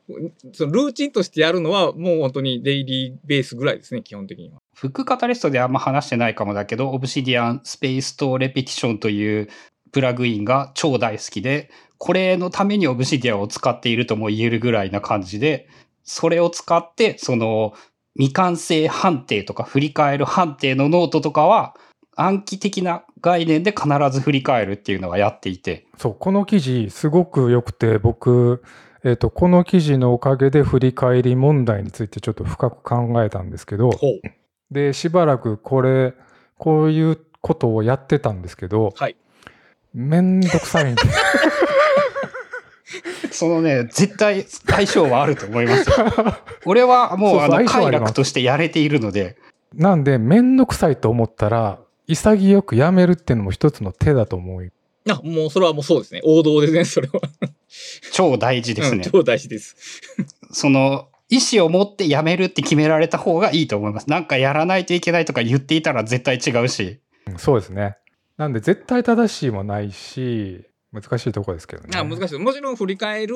[0.52, 4.60] そのルーチンとしてやるのはもう本当にデイリーベースぐらいですね、基本的には。
[4.76, 9.48] ブックカタリストであんま話してないかもだけど、 Obsidian Spaced Repetition という
[9.90, 15.66] プラグインが超大好きで、これのために Obsidian を使っているとも言えるぐらいな感じで、
[16.04, 17.72] それを使って、その
[18.16, 21.74] 未完成判定とか振り返る判定のノートとかは、
[22.14, 28.62] Anki 的な概念で必ず振り返るっていうのはやっていて、そう、この記事すごく良くて、僕、
[29.04, 33.90] えっ、と、この記事のおかげで振り返り問題についてちょっと深く考えたんですけど。
[34.70, 36.14] で、しばらくこれ、
[36.58, 39.16] こういうことをやってたんですけど、はい。
[39.94, 41.02] めんどくさいんで。
[43.30, 45.96] そのね、絶対相性はあると思いますよ。
[46.64, 49.36] 俺はもうそうそうあの快楽としてやれているので、
[49.74, 54.72] なんで、めんどくさいと思ったら、潔くやめるっていうのも一つの手だと思う。
[55.08, 56.20] あ、もうそれはもうそうですね。
[56.24, 57.20] 王道ですね、それは。
[58.12, 59.02] 超大事ですね。
[59.04, 59.76] うん超大事です。
[60.52, 64.08] その、意思を持ってやめるって決められた方がいいと思います。
[64.08, 67.00] なんかやらないといけないとか言っていたら絶対違うし。
[67.26, 67.96] うんそうですね。
[68.36, 71.98] なんで、絶対正しいもないし、難しいところですけどね。
[71.98, 72.38] あ難しい。
[72.38, 73.34] もちろん振り返る、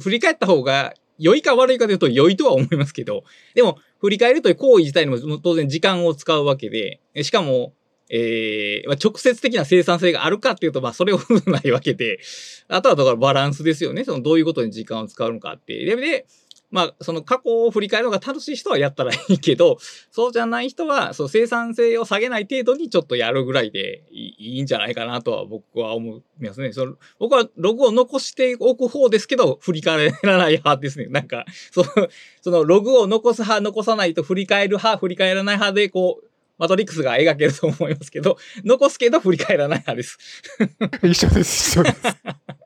[0.00, 3.24] 振り返った方が良いか悪いかというと良いとは思いますけど、
[3.54, 7.72] でも振り返るという行為自体にも当然時間を使うわけで、しかも、
[8.10, 12.18] えーまあ、直接的な生産性があるかっていうと、まあ、それほどないわけで、
[12.68, 14.04] あとはだからバランスですよね。
[14.04, 15.84] そのどういうことに時間を使うのかって。
[15.84, 16.26] で、で
[16.74, 19.78] まあ、その過去を振り返るのが楽しい人はやったらいいけど、
[20.10, 26.72] そうじゃない人は、そう生産性を下げない程度にちょっとやるぐらいでいいんじゃないかなとは僕は思いますね。
[26.72, 31.06] その僕はログを残しておく方ですけど、振り返らない派ですね。
[31.06, 31.86] なんか、その、
[32.42, 36.26] そのログを残す派、残さないと振り返る派、振り返らない派で、こう、
[36.58, 40.18] マトリックスが描けると思いますけど、残すけど振り返らない派です。
[41.06, 41.96] 一緒です、一緒です。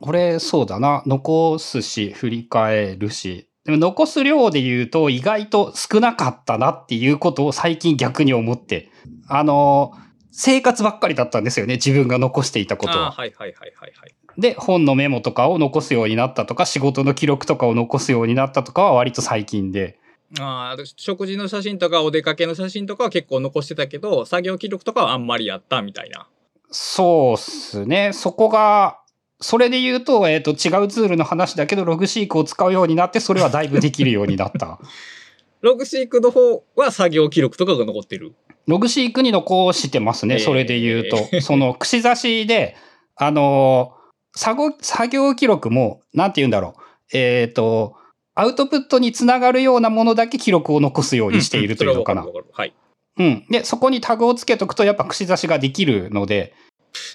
[0.00, 1.02] これ、そうだな。
[1.06, 3.48] 残すし、振り返るし。
[3.64, 8.90] でも残す量で言うと意外と少なかったなっていうことを最近逆に思って。
[9.26, 9.92] あの、
[10.30, 11.74] 生活ばっかりだったんですよね。
[11.74, 13.10] 自分が残していたことは。
[13.10, 14.14] はいはいはいはいはい。
[14.36, 19.98] で、本のメモとかを残すようになったとか、仕事の記録とかを残すようになったとかは割と最近で。
[20.40, 26.26] ああ、食事の写真とかお出かけの写真とかは結構残してたけど、作業記録とかはあんまりやったみたいな。
[26.70, 28.10] そうっすね。
[28.12, 28.98] そこが、
[29.44, 34.78] それで言うと、えっ、と、違うツールの話だけど、ログシークを使うようになって、それはだいぶできるようになった。
[35.60, 38.32] ログシークの方は作業記録とかが残ってる？
[38.66, 40.36] ログシークに残してますね。
[40.36, 41.42] えーそれで言うと。
[41.42, 42.74] その、串刺しで、
[43.16, 46.74] あのー作業、記録も、なんて言うんだろ
[47.12, 47.16] う。
[47.16, 47.96] えっ、と、
[48.34, 52.32] アウトプットにつながるようなものだけ記録を残すようにしているというのかなそれ。
[52.32, 52.74] はわるわかるはい。
[53.18, 53.46] うん。
[53.50, 56.54] で、そこにタグをつけとくと、やっぱ串刺しができるので、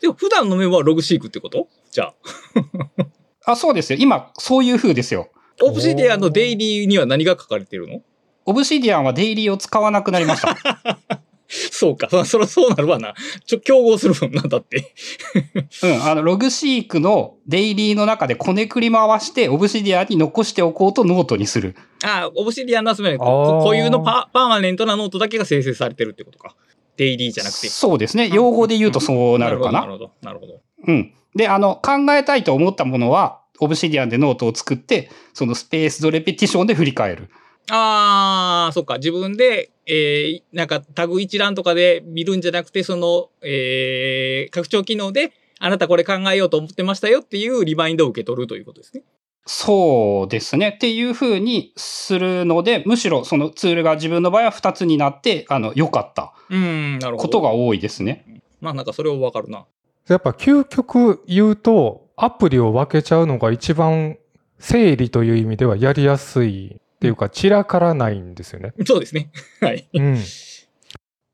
[0.01, 1.67] でも普段のメモはログシークってこと？
[1.91, 2.13] じゃ
[3.45, 3.51] あ。
[3.51, 3.99] あ、そうですよ。
[3.99, 5.29] 今、そういう風ですよ。
[5.61, 8.01] オブシディアンのデイリーには何が書かれてるの？
[8.45, 10.57] オブシディアンはデイリーを使わなくなりました。
[11.49, 12.09] そうか。
[12.09, 13.15] そそらそうなるわな。
[13.47, 14.93] ちょ、競合するもんな、だって。
[15.81, 16.03] うん。
[16.03, 21.75] あの、 Logseq のデイリーの中でこねくり回して、 Obsidian に残しておこうとノートにする。
[22.03, 26.55] ああ、 Obsidian の集め固有のパパーマネントなノートだけが生成されてるってことか。
[26.99, 27.69] デイリーじゃなくて。
[27.69, 28.27] そうですね。
[28.27, 29.79] 用語で言うとそうなるかな。
[29.81, 30.61] なるほど、なるほど。
[30.85, 31.13] うん。
[31.33, 37.29] で、あの、考えたいと思ったものは、 Obsidian でノートを作って、その spaced repetition で振り返る。
[37.71, 38.95] ああ、そっか。
[38.95, 49.03] 自分で、えー、なんかタグ一覧とかで見るんじゃなくて、その、えー、拡張機能で、あなたこれ考えようと思ってましたよっていうリマインドを受け取るということですね。
[49.45, 50.73] そうですね。
[50.75, 56.33] っていう風にするので、むしろそのツールが自分の場合は2つになって、あの、良かった。
[57.17, 58.41] ことが多いですね。
[58.61, 59.65] まあなんかそれはわかるな。
[60.07, 64.17] やっぱ究極言うと、アプリを分けちゃうのが一番
[64.57, 68.73] 整理という意味ではやりやすいっていうか、散らからないんですよね。
[68.85, 69.31] そうですね。
[69.61, 69.87] はい。
[69.93, 70.17] うん。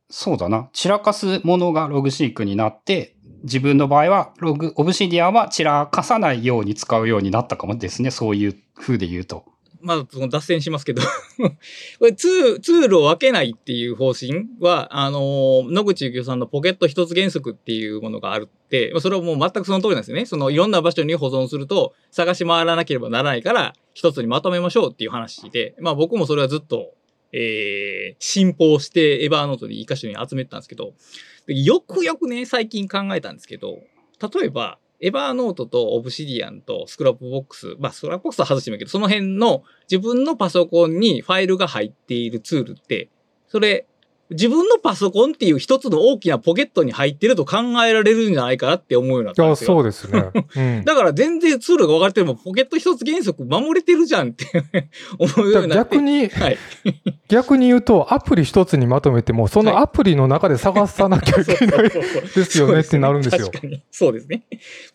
[0.10, 0.70] そうだな。
[0.74, 8.12] 散らかすものが Logseq になって、自分の場合はログ、 Obsidian は散らかさないように使うようになったかもですね。
[8.12, 9.46] そういう風で言うと。
[9.82, 11.02] まあ、その脱線しますけど。
[12.00, 20.26] これツー、ツールを分けないっていう方針は、あの野口悠紀雄さんのポケット一つ原則っていうものがあるって、それはもう全くその通りなんですよね。
[20.26, 26.94] そのいろんな場所に保存すると探し回らなければならないから、一つにまとめましょうっていう話で、まあ僕もそれはずっと、
[27.32, 30.94] えー、信奉して Evernote で一箇所に集めてたんですけど、
[31.48, 33.80] よくよくね、最近考えたんですけど、
[34.34, 43.10] 例えば、 Evernote と Obsidian と Scrapbox、まあ Scrapbox は外してもいいけど、その辺の自分のパソコンにファイルが入っているツールって、
[43.48, 43.86] それ、
[44.32, 49.68] 自分のパソコンっていう一つの大きなポケットに入ってると考えられるんじゃないかなって思うようになったんですよ。
[49.68, 50.32] そうですね。
[50.56, 50.84] うん。
[50.84, 54.46] だから全然ツールが分かれてるもポケット一つ原則守れてるじゃんって
[55.20, 55.96] 思うようになって。
[55.96, 56.58] 逆に、はい。
[57.28, 63.48] 逆に言うと、アプリ一つにまとめても、そのアプリの中で探さなきゃいけないですよねってなるんですよ。
[63.48, 63.84] 確かに。
[63.90, 64.44] そうですね。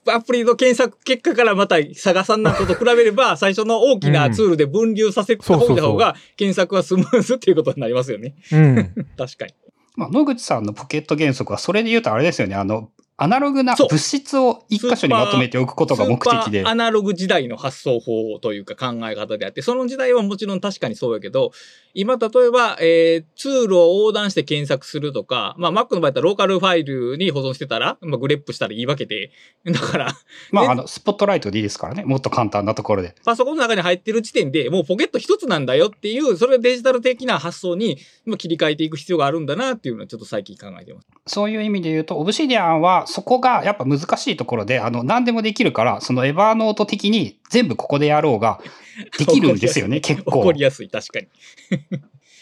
[0.06, 8.34] アプリの検索結果からまた探さんなことと比べれば、 最初の大きなツールで分流させた方が検索はスムーズっていうことになりますよね。
[8.52, 8.94] うん。
[9.18, 9.54] 確かに。
[9.96, 12.54] まあ、野口さんのポケット原則は、それで言うとあれですよね。
[12.54, 12.90] あの、
[13.22, 16.64] アナログな物質を一箇所にまとめておくことが目的で。
[16.66, 21.52] アナログ時代の発想法というか考え方であって、その時代はもちろん確かにそうやけど、
[21.92, 29.30] 今例えば、えーツールを横断して検索するとか、まあ Mac の場合だったらローカルファイルに保存してたら、まあ、グレップしたらいいわけで、
[29.66, 30.16] だから、
[30.50, 32.04] まあ、ねあの、スポットライトでいいですからね。
[32.04, 33.14] もっと簡単なところで。
[33.24, 41.06] パソコンの中に入ってる時点でもうポケット一つなんだよっていう、それデジタル的な発想に今切り替えていく必要があるんだなっていうのはちょっと最近考えてます。
[41.26, 48.61] そういう意味で言うと、オブシディアンはそこがやっぱ難しいところで、あの、何でもできるから、そのエバーノート的に全部ここでやろうが
[49.18, 50.52] できるんですよね、結構起こ。
[50.52, 51.28] りやすい、確かに。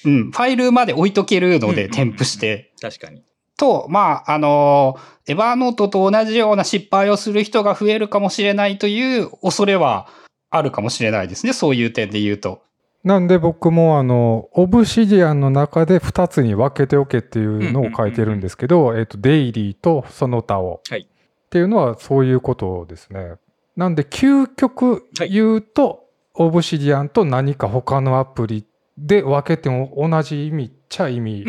[0.05, 0.31] うん。
[0.31, 2.73] ファイルまで置いとけるので添付して。
[2.81, 3.23] 確かに。
[3.57, 4.97] と、まあ、あの、
[5.27, 10.09] エバーノートと同じような失敗をする人が増えるかもしれないという恐れは
[10.51, 11.53] あるかもしれないですね。
[11.53, 12.63] そういう点で言うと。
[13.09, 20.81] なんで僕もあの、オブシディアンの中で2つに分けておけっていうのを書いてるんですけど、えっと、デイリーとその他を。
[20.89, 21.09] はい
[21.49, 23.37] っていうのはそういうことですね。
[23.75, 26.05] なんで、究極言うと、
[26.35, 28.67] オブシディアンと何か他のアプリ
[28.99, 31.45] で分けても同じ意味っちゃ意味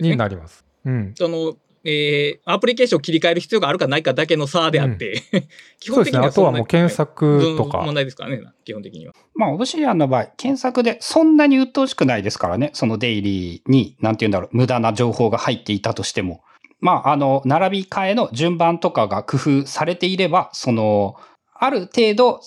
[0.00, 0.16] に。
[0.16, 0.64] なります。
[0.84, 1.12] うん。
[1.16, 5.22] その、えー、アプリケーションを切り替える必要があるかないかだけの差であって、
[5.80, 6.26] 基そうですね。
[6.26, 7.82] あとはもう検索とか。
[7.84, 9.12] 問題ですからね、基本的には。
[9.34, 12.70] まあ、オブシディアンの場合、検索でそんなに鬱陶しくないですからね。
[12.72, 16.42] そのデイリーに、なんて言うんだろう、無駄な情報が入っていたとしても。
[16.80, 21.16] まあ、あの、並び替えの順番とかが工夫されていれば、その、
[21.54, 22.40] ある程度、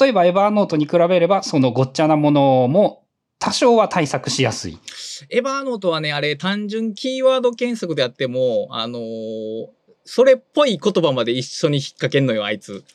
[0.00, 3.05] 例えばエバーノートに比べれば、そのごっちゃなものも
[3.38, 4.78] 多少は対策しやすい。
[5.30, 9.76] エバーノートはね、あれ、単純キーワード検索であっても、あのー
[10.06, 12.84] それっぽい言葉まで一緒に引っ掛けんのよ、あいつ。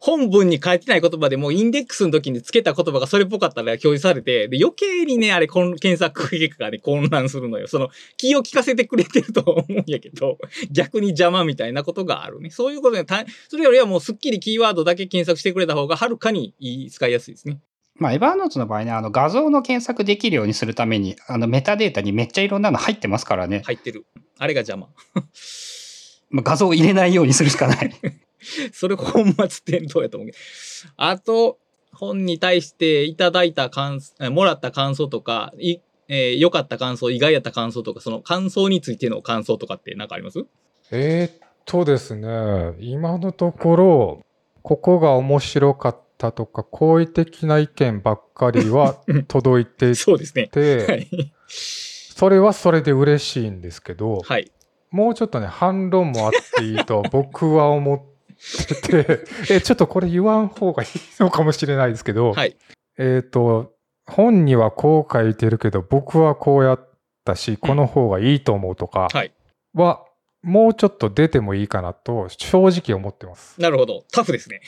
[0.00, 7.66] 本文に書いてない言葉でもインデックスの時につけた言葉がそれっぽかったら表示されて、で余計にね、あれ、検索結果がね、混乱するのよ。
[7.66, 10.38] その、気を利かせてくれてると思うんやけど、
[10.70, 12.50] 逆に邪魔みたいなことがあるね。
[12.50, 13.06] そういうことで、
[13.48, 16.54] それよりはもうすっきりキーワードだけ検索してくれた方がはるかに、
[16.92, 17.58] 使いやすいですね。
[17.98, 23.62] まあ、エバーノートの場合ね、あの画像の検索できるようにするために、あのメタデータにめっちゃいろんなの入ってますからね。
[23.66, 24.06] 入ってる。
[24.38, 24.88] あれが邪魔。
[26.30, 27.92] まあ画像を入れないようにするしかない。
[28.72, 30.38] それ本末転倒やと思うけど。
[30.96, 31.58] あと、
[31.92, 35.78] 本に対していただいた感想、えもらった感想とか、い
[36.08, 40.44] えー良かった感想、意外やった感想とか、その感想についての感想とかって何かあります？
[40.92, 44.22] えーっとですね、今のところ、
[44.62, 48.96] ここが面白かったとか、好意的な意見ばっかりは
[49.28, 50.42] 届いてそうですね。
[50.42, 51.32] はて、い。
[51.48, 54.50] それはそれで嬉しいんですけど、はい。
[54.90, 60.88] もうちょっとね、反論もあっていいと 僕は思ってて、 え、ちょっとこれ言わん方がいい
[61.20, 62.56] のかもしれないですけど、はい。
[62.98, 63.74] えっ、と、
[64.06, 66.88] 本にはこう書いてるけど、僕はこうやっ
[67.24, 69.32] たし、この方がいいと思うとかはい
[69.74, 70.04] は、
[70.42, 73.60] もうちょっと出てもいいかなと、正直思ってます。
[73.60, 74.04] なるほど。
[74.12, 74.60] タフですね。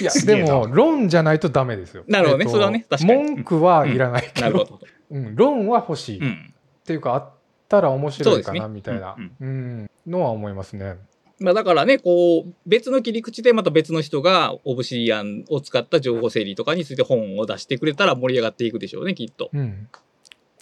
[0.00, 2.04] いや、でも、論じゃないとダメですよ。
[2.06, 4.80] なるほどねそれはね確かに文句はいらないけど、なるほど。
[5.10, 6.18] うん、論は欲しい。
[6.18, 6.54] っうん。
[6.84, 7.30] ていうか、あっ
[7.68, 10.96] たら面白いかな、ねみたいな、うんうん、のは思いますね。
[11.40, 19.50] まあだからね、こう、別の切り口でまた別の人が Obsidian を使った情報整理とかについて本を出してくれたら盛り上がっていくでしょうね、きっと。
[19.52, 19.88] うん。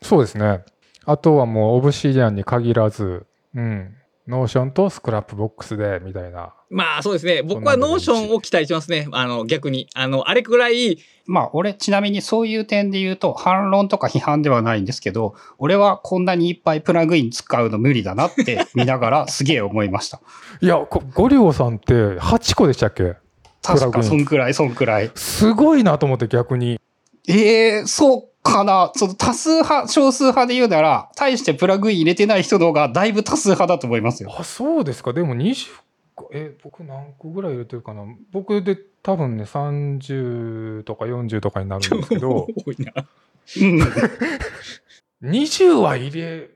[0.01, 0.65] そうですね。
[1.05, 3.95] あとはもう、 Obsidian に限らず、うん。
[4.29, 6.55] Notion と Scrapbox で、みたいな。
[6.71, 7.43] まあそうですね。
[7.43, 9.09] 僕は Notion を期待しますね。
[9.13, 9.89] あの、逆に。
[9.95, 20.21] あの、あれくらい、まあ、俺、ちなみにそういう点で言うと、反論とか批判ではないんですけど、俺はこんなにいっぱいプラグイン使うの無理だなって見ながら すげえ思いました。
[20.61, 23.15] いや、こゴリオさんって8個でしたっけ？
[23.63, 25.11] 確か、プラグインそんくらい、そんくらい。
[25.15, 26.81] すごいなと思って逆に。
[27.29, 28.93] ええそうかな。
[28.95, 34.35] その多数派、少数派で言うなら、対してプラグイン入れてない人の方がだいぶ多数派だと思いますよ。
[34.37, 35.13] あ、そうですか。
[35.13, 35.69] でも20
[36.15, 38.05] 個、え、僕何個ぐらい入れてるかな。
[38.33, 42.93] 僕で多分ね、30とか40とかになるんですけど、 多いな。
[43.61, 45.31] うん。
[45.31, 46.51] 20は入れ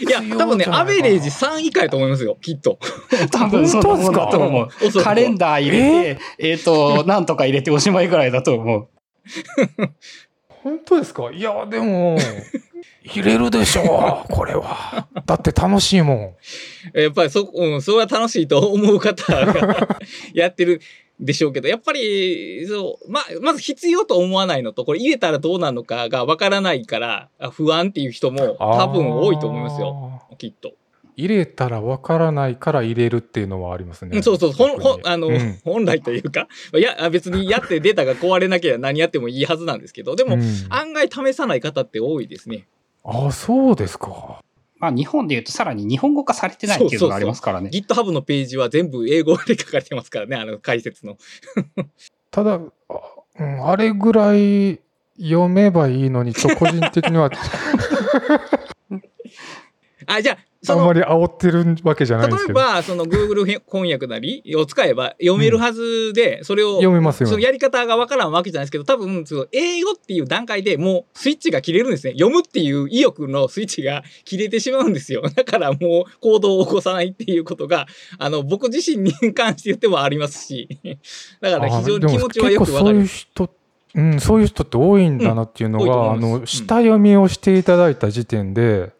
[0.00, 2.78] いや、多分ね、アベレージ3以下やと思いますよ、きっと。
[3.30, 4.68] 多分そんなもんだと思う。
[5.02, 8.88] カレンダー入れて、えっ、と、なんとか入れておしまいぐらいだと思う。
[10.66, 11.30] 本当ですか？
[11.30, 12.18] いや、でも、
[13.04, 15.06] 入れるでしょう、これは。
[15.24, 16.34] だって楽しいもん。
[17.00, 19.98] やっぱりそ、うん、それは楽しいと思う方が
[20.34, 20.80] やってる
[21.20, 30.36] でしょうけど、やっぱり、そう、ま、まず必要と思わないのと、これ入れたらどうなのかがわからないから、あ不安っていう人も多分多いと思いますよ、よ。
[30.36, 30.72] きっと。
[31.16, 34.10] 入れたらわからないから入れるっていうのはありますね。
[34.14, 42.66] うんそうそう、ほん、ほん、あの、うん本来というか、いや、別にやってデータが壊れなければ何やってもいいはずなんですけど、でも、うん案外試さない方って多いですね。
[43.02, 44.40] あ、そうですか。
[44.78, 47.70] まあ日本で言うとさらに日本語化されてないっていうのがありますからね。
[47.72, 51.16] GitHub のページは全部英語で書かれてますからね、あの解説の。
[52.30, 52.60] ただ、あ,、
[53.38, 54.80] うん、あれぐらい
[55.18, 57.30] 読めばいいのに、ちょ個人的には
[60.06, 60.38] あ、じゃあ、
[60.72, 62.58] あんま、り煽ってるわけじゃないんですけど。
[62.58, 67.40] 例えば、その Google 翻訳なりを使えば読めるはずで、それを、読めますよその。
[67.40, 72.12] やり方がわからんわけじゃないですけど、多分、その英語っていう段階でもうスイッチが切れるんですね。
[72.12, 75.22] 読むっていう意欲のスイッチが切れてしまうんですよ。
[75.34, 77.86] だからもう行動を起こさないっていうことが、
[78.18, 80.68] あの、僕自身に関して言ってもありますし、
[81.40, 83.00] だから非常に気持ちはよくわかる。
[83.00, 83.50] 結構そういう人、
[83.94, 88.90] うん、そういう人って多いんだなっていうのが、うんあの、下読みをしていただいた時点で、はい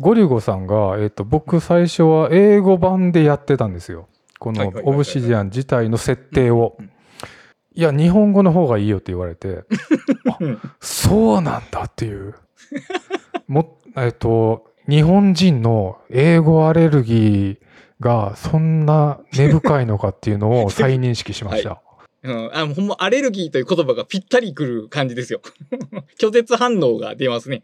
[0.00, 4.08] ゴリゴさんが、えっ、と、僕最初は英語版でやってたんですよ。
[4.38, 6.76] このはいはいはいはいオブシディアン自体の設定を。
[7.74, 9.64] いや、日本語の方がいいよって言われて、
[10.40, 12.34] うんそうなんだっていう。
[13.48, 17.58] も、えっ、と、日本人の英語アレルギー
[18.00, 21.82] がそんな根深いのかっていうのを 再認識しました。
[22.22, 25.40] うん、あほんまアレルギーという言葉がぴったりくる感じですよ。
[26.18, 27.62] 拒絶反応が出ますね。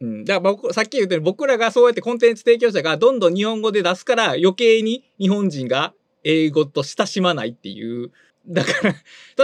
[0.00, 5.92] うん、だから僕、さっき言ったように僕らがそうやってコンテンツ提供者がどんどん日本語で出すから余計に日本人が
[6.24, 8.10] 英語と親しまないっていう。
[8.48, 8.94] だから、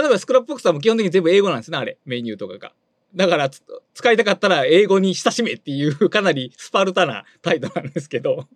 [0.01, 1.97] 例えば Scrapbox はもう基本的に全部英語なんですね、あれ。
[2.05, 2.73] メニューとかが。
[3.15, 8.47] だからつ、使いたかったら英語に親しめっていうかなりスパルタな態度なんですけど。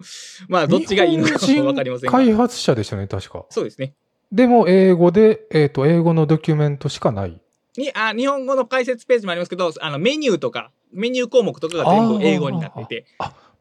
[0.47, 1.33] まあ、どっちがいいのか
[1.63, 2.11] わかりませんが。
[2.11, 3.45] 開発者でしたね、確か。
[3.49, 3.93] そうですね。
[4.31, 7.39] でも、英語で、えっ、と、英語のドキュメントしかない。
[7.77, 13.05] にあ日本語の解説ページもありますけどあのメニューとかメニュー項目とかが全部英語になってて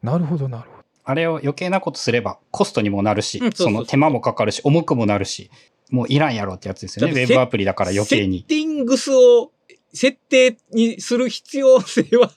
[0.01, 0.81] なるほど、なるほど。
[1.03, 5.49] あれを余計なことすればコストにもなるし、うんその手間もかかるし、重くもなるし、
[5.89, 7.13] もういらんやろってやつですよね。
[7.13, 8.39] ウェブアプリだから余計に。
[8.39, 9.51] セッティングスを
[9.93, 12.31] 設定にする必要性は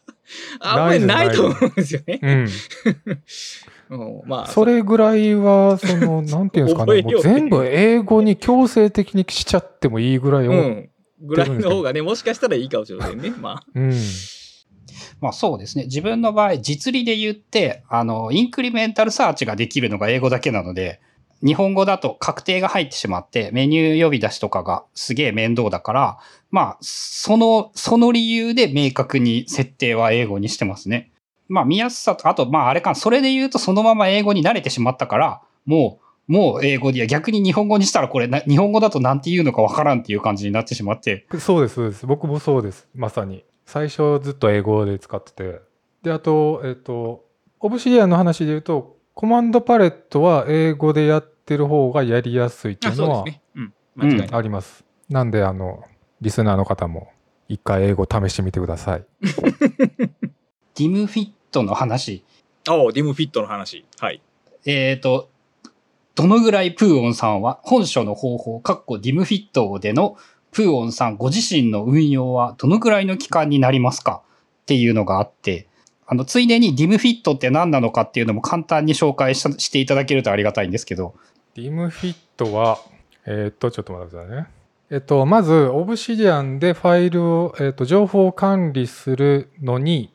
[0.60, 2.20] あんまりないと思うんですよね。
[2.22, 2.48] うん。
[3.90, 10.62] うんまあそれぐらいは、その、なんていうんですかね、全部英語に強制的にしちゃってもいいぐらい思う。
[10.62, 10.90] うん
[11.24, 13.32] ぐらいの方がね もしかしたらいいかもしれませんね。
[13.40, 13.92] まあうん。
[15.20, 15.84] まあそうですね。
[15.84, 21.00] 自分の場合、実利で言って、あの、インクリメンタルサーチができるのが英語だけなので、
[21.44, 26.18] 日本語だと確定が入ってしまって、メニュー呼び出しとかがすげえ面倒だから、
[26.50, 31.10] まあ、その、その理由で明確に設定は英語にしてますね。
[31.48, 42.06] まあ見やすさと、あと、まああれかな、それで言うとそのまま英語に慣れてしまったから、もう、もう英語で、逆に日本語にしたらこれな、日本語だとなんて言うのかわからんっていう感じになってしまって、そうです、そうです。
[42.06, 42.88] 僕もそうです。
[42.94, 43.44] まさに。
[43.66, 45.60] 最初ずっと英語で使ってて。
[46.02, 47.24] で、あと、えっ、と、
[47.60, 53.42] オブシディアンの話で言うと、コマンドパレットは英語でやってる方がやりやすいっていあうのはそうですね。
[53.56, 54.28] うん間違いない。
[54.32, 54.84] あります。
[55.08, 55.84] なんで、あの、
[56.20, 57.08] リスナーの方も
[57.48, 59.04] 一回英語試してみてください。
[59.20, 62.24] ディムフィットの話、
[62.68, 63.84] あおディムフィットの話。
[63.98, 64.20] はい。
[64.66, 65.30] えっ、と、
[66.14, 70.16] どのぐらいプーオンさんは本書の方法、かっこディムフィットでの
[70.52, 74.22] プーオンさんご自身の運用はどのぐらいの期間になりますか
[74.62, 75.66] っていうのがあって、
[76.06, 81.14] あの、ついでにディムフィットって何なのかっていうのも簡単に紹介ししていただけるとありがたいんですけど、
[81.54, 82.78] ディムフィットは、
[83.26, 84.46] えーっと、ちょっと待ってくださいね。
[84.90, 90.12] えっと、まず、オブシディアンでファイルを、えっと、情報を管理するのに、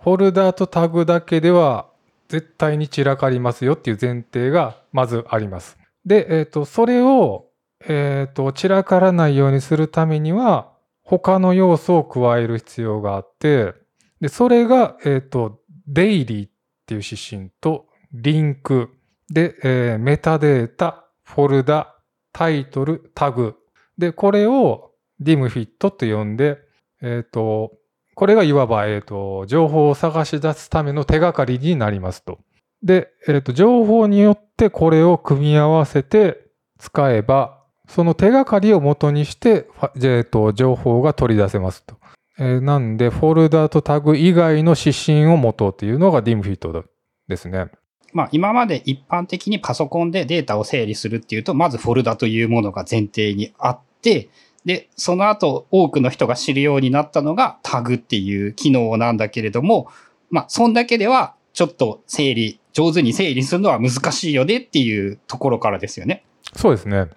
[0.00, 1.86] フォルダーとタグだけでは
[2.28, 5.78] 絶対に散らかりますよっていう前提がまずあります。
[6.04, 7.46] で、えっと、それを、
[7.86, 10.72] えっと、散らからないようにするためには、
[11.02, 13.74] 他の要素を加える必要があって、
[14.20, 16.50] で、それが、えっと、デイリーっ
[16.86, 18.90] ていう指針と、リンク、
[19.30, 21.96] で、えーメタデータ、フォルダ、
[22.32, 23.56] タイトル、タグ。
[23.98, 26.58] で、これを dimfit と呼んで、
[27.00, 27.72] えっ、と、
[28.14, 32.38] これがいわば、えっ、と、情報を探し出すための手がかりになりますと。
[32.82, 36.46] で、えっ、と、情報によってこれを組み合わせて
[36.78, 39.66] 使えば、その手がかりを元にして、
[40.02, 41.96] えっ、と、情報が取り出せますと。
[42.38, 46.84] えーなんで、フォルダとタグ以外の指針を持とうっていうのが DIMFIT
[47.28, 47.66] ですね。
[48.12, 54.28] まあ今まで一般的にパソコンでデータを整理するっていうと、まずフォルダというものが前提にあって、
[54.64, 59.88] で、その後多くの人が知るようになったのがタグっていう機能なんだけれども、
[60.30, 66.24] まあそんだけではちょっと整理、上手に整理するのは難しいよねっていうところからですよね。
[66.54, 67.08] そうですね。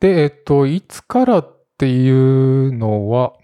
[0.00, 3.34] で、えっと、いつからっていうのは、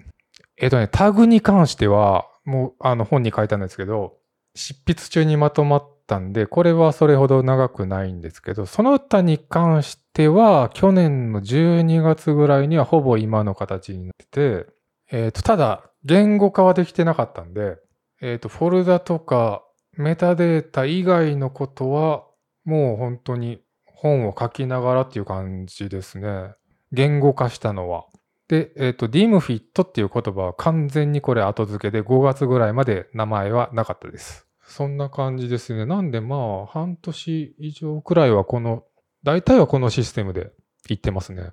[0.58, 4.16] えっとね、タグに関しては、もう、あの、本に書いたんですけど、
[4.54, 14.66] 執筆中にまとまったんで、これはそれほど長くないんですけど、その他に関しては、去年の12月ぐらいにはほぼ今の形になってて、
[15.10, 17.78] えっと、ただ、言語化はできてなかったんで、
[18.20, 19.64] えっと、フォルダとか
[19.96, 22.24] メタデータ以外のことは、
[22.64, 26.54] もう本当に本を書きながらっていう感じですね。
[26.92, 28.04] 言語化したのは。
[28.48, 34.46] で、えっ、と、DIMFIT っていう言葉は完全にこれ後付けで5月ぐらいまで名前はなかったです。
[34.64, 35.86] そんな感じですね。
[35.86, 38.84] なんでまあ、半年以上くらいはこの、
[39.22, 40.50] 大体はこのシステムで
[40.88, 41.50] いってますね。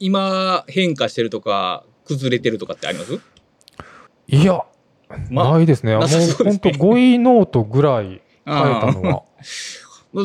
[0.00, 3.20] 今変化してるとか、崩れてるとかってあります？
[4.28, 4.64] いや、
[5.30, 5.96] まあないですね。
[5.96, 9.22] もう本当語彙ノートぐらい変えたのは。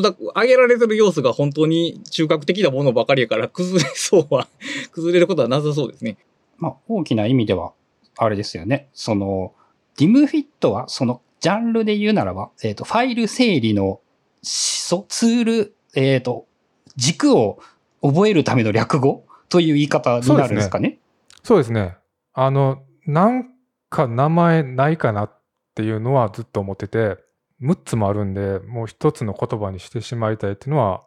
[0.02, 4.46] だ挙げられてる要素が本当に中核的なものばかりやから、崩れそうは、
[4.92, 6.18] 崩れることはなさそうですね。
[6.58, 7.72] まあ大きな意味では、
[8.16, 8.88] あれですよね。
[8.92, 9.54] その、
[9.96, 14.00] DIMFIT はそのジャンルで言うならば、えっ、と、ファイル整理の
[14.42, 16.46] ツール、えっ、と、
[16.96, 17.60] 軸を
[18.02, 20.98] 覚えるための略語という言い方になるんですかね。
[21.42, 21.96] そうですね。
[22.34, 23.50] あの、なん
[23.88, 25.38] か名前ないかなっ
[25.74, 27.16] ていうのはずっと思ってて、
[27.62, 31.02] 6つもあるんで、もう一つの言葉にしてしまいたいっていうのは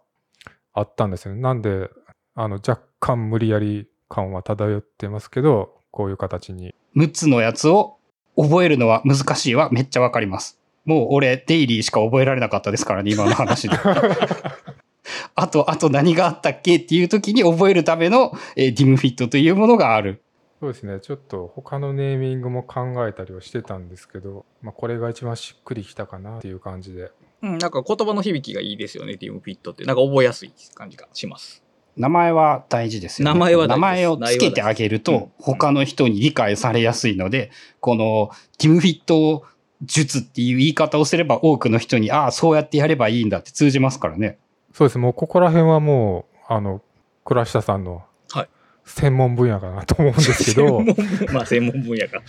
[0.74, 1.42] あったんですよね。
[1.42, 1.90] なんで、
[2.36, 6.74] あの、若干無理やり感は漂ってますけど、こういう形に。
[6.96, 7.98] 6つのやつを
[8.36, 10.60] 覚えるのは難しいはめっちゃわかります。
[10.86, 13.78] もう俺、デイリーしか覚えられなかったですからね、今の話で。
[15.36, 20.22] あと、あと何があったっけっていう時に覚えるための、えー、DIMFIT というものがある。
[20.60, 21.00] そうですね。
[21.00, 27.12] ちょっと他のネーミングも考えたりはしてたんですけど、まあ、これが一番しっくりきたかなっていう感じで。
[27.42, 29.86] うん、なんか言葉の響きがいいですよね、ティムフィットって。
[29.86, 31.64] なんか覚えやすい感じがします。
[31.98, 33.34] 名前は大事ですよね。
[33.34, 39.46] 名前は大事です名前をつけてあげると他の人に理解されやすいので、この、ティムフィット
[39.84, 44.38] 術っていう言い方をすれば多くの人に、ああ、そうやってやればいいんだって通じますからね。
[44.74, 44.98] そうです。
[44.98, 46.82] もうここら辺はもう、あの、
[47.26, 48.50] 倉下さんのはい
[48.84, 52.22] 専門分野かなと思うんですけど、専門分まあ専門分野か。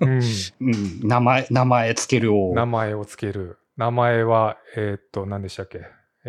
[0.00, 0.22] うん、
[0.60, 2.54] うん、名前、名前つけるを。
[2.54, 3.58] 名前をつける。
[3.76, 5.80] 名前は、えーっと、何でしたっけ、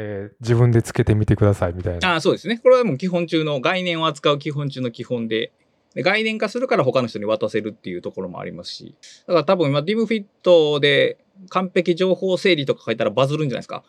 [0.02, 2.14] えー自分でつけてみてくださいみたいな。
[2.14, 2.58] ああ、そうですね。
[2.64, 5.52] これはもう基本中の概念を扱う基本中の基本で、
[5.94, 8.96] で概念化するから他の人に渡せるっていうところもありますし、
[9.28, 11.18] だから多分今、ディムフィットで
[11.50, 13.84] 完璧情報整理とか書いたらバズるんじゃないですか？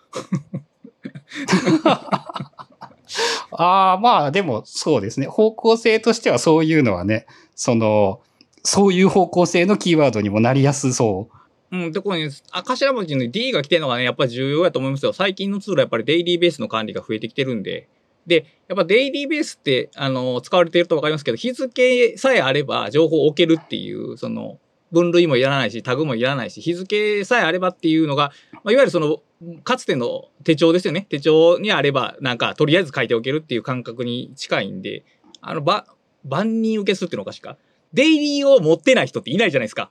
[3.52, 5.26] ああ、まあでもそうですね。
[5.26, 8.20] 方向性としてはそういうのはね、その、
[8.62, 11.36] そういう方向性のキーワードにもなりやすそう。
[11.72, 15.12] うん、で、ここに、頭文字の D が来てるのがね、やっぱり重要やと思いますよ。
[15.12, 17.88] 最近のツールはやっぱりデイリーベースの管理が増えてきてるんで。
[18.26, 24.58] で、やっぱデイリーベースって、あの、使われているとわかりますけど、日付さえあれば情報を置けるっていう、その、
[24.92, 29.22] 分類もいらないし、タグもいらないし、日付さえあればっていうのが、まあ、いわゆるその、
[29.62, 31.06] かつての手帳ですよね。
[31.08, 35.04] 手帳にあれば、なんか、とりあえず書いておけるっていう感覚に近いんで、
[35.40, 35.86] あの、ば、
[36.24, 37.56] 万人受けするっていうのおかしか。
[37.92, 39.90] デイリーを持ってない人っていないじゃないですか。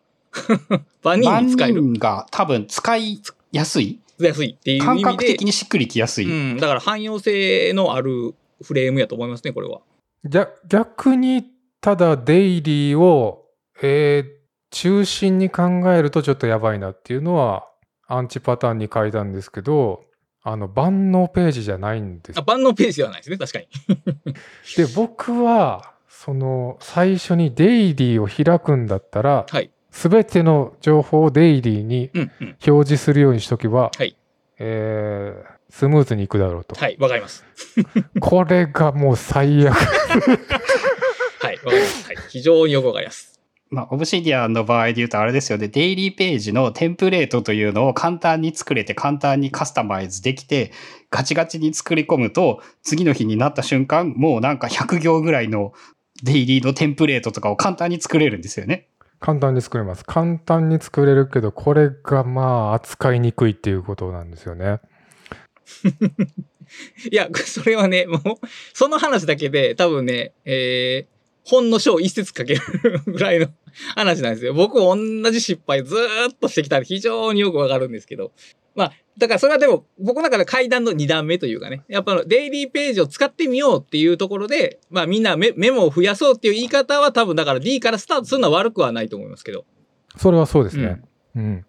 [1.03, 1.81] 万人万に使える。
[1.81, 3.21] 人が多分使い
[3.51, 3.99] やすい？
[4.19, 5.03] 安いっていう意味で。
[5.03, 6.51] 感覚的にしっくりきやすい。
[6.51, 9.79] うん、だから汎用性のあるフレームやと思いますね、これは。
[10.23, 11.45] 逆逆に、
[11.81, 13.45] ただデイリーを、
[13.81, 14.39] えー
[14.71, 15.63] 中心に考
[15.93, 17.67] えるとちょっとやばいなっていうのは、
[18.07, 20.03] アンチパターンに書いたんですけど、
[20.43, 23.67] あの、万能ページじゃないんですあ、万能ページではないですね、確かに。
[24.77, 29.71] で、僕は、その、最初にデイリーを開くんだったら、はい。
[29.91, 32.11] すべての情報をデイリーに。
[32.67, 34.15] 表示するようにしとけば、はい
[34.57, 36.75] えースムーズにいくだろうと。
[36.75, 37.45] はい、わかります。
[38.19, 39.75] これがもう最悪。
[41.39, 42.07] はい、わかります。
[42.07, 42.15] はい。
[42.29, 43.39] 非常によくわかります。
[43.69, 50.71] まあ、オブシディアンの場合で言うとあれですよね、デイリーページのテンプレートというのを簡単に作れて簡単にカスタマイズできて、
[51.11, 55.73] ガチガチに作り込むと、次の日になった瞬間、もうなんか100行ぐらいの
[56.23, 58.87] デイリーのテンプレートとかを簡単に作れるんですよね。
[59.19, 60.05] 簡単に作れます。
[60.05, 64.79] 簡単に作れるけど、これがまあ扱いにくいっていうことなんですよね。
[67.11, 68.21] いや、それはね、もう、
[68.73, 72.61] その話だけで、多分ね、えー、本の章一節かける
[73.05, 73.47] ぐらいの
[73.95, 74.53] 話なんですよ。
[74.53, 74.95] 僕同
[75.31, 78.31] じ失敗ずーっとしてきたんで非常によくわかるんですけど。
[78.75, 89.65] まあ、だからそれはでも僕の中で階段の2段目というかね、やっぱデイリーページを使ってみようっていうところで、まあみんなメメモを増やそうっていう言い方は多分だから D からスタートするのは悪くはないと思いますけど。
[90.17, 91.01] それはそうですね。
[91.35, 91.65] うん。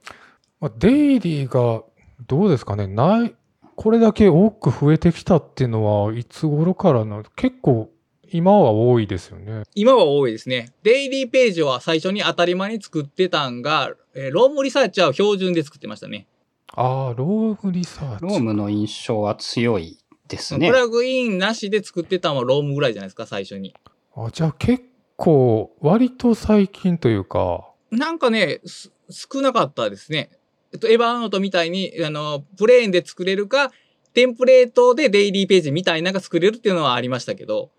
[0.61, 1.82] まあ、デイリーが
[2.26, 3.34] どうですかねない、
[3.76, 7.90] これだけ多く増えてきたっていうのはいつ頃からな結構
[8.33, 9.64] 今は多いですよね。
[9.74, 10.72] 今は多いですね。
[10.83, 16.26] デイリーページは最初に当たり前に作ってたんが、えー Roam Research は標準で作ってましたね。
[16.68, 18.22] ああ、ロームリサーチ。
[18.22, 20.76] Roam の印象は強いですねプ。
[20.76, 23.74] ラグインなしで作ってたのは Roam ぐらいじゃないですか、最初に。
[24.14, 24.85] あじゃあ結
[25.16, 30.31] 構割と最近というか、なんかね、す少なかったですね。
[30.72, 33.72] えっと、エヴァーノートみたいに、あの、プレーンで作れるか、
[34.14, 37.70] テンプレートでデイリーページみたいなのが作れるっていうのはありましたけど、お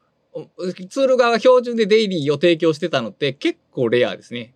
[0.89, 4.53] ツール側が標準でデイリーを提供してたのって結構レアですね。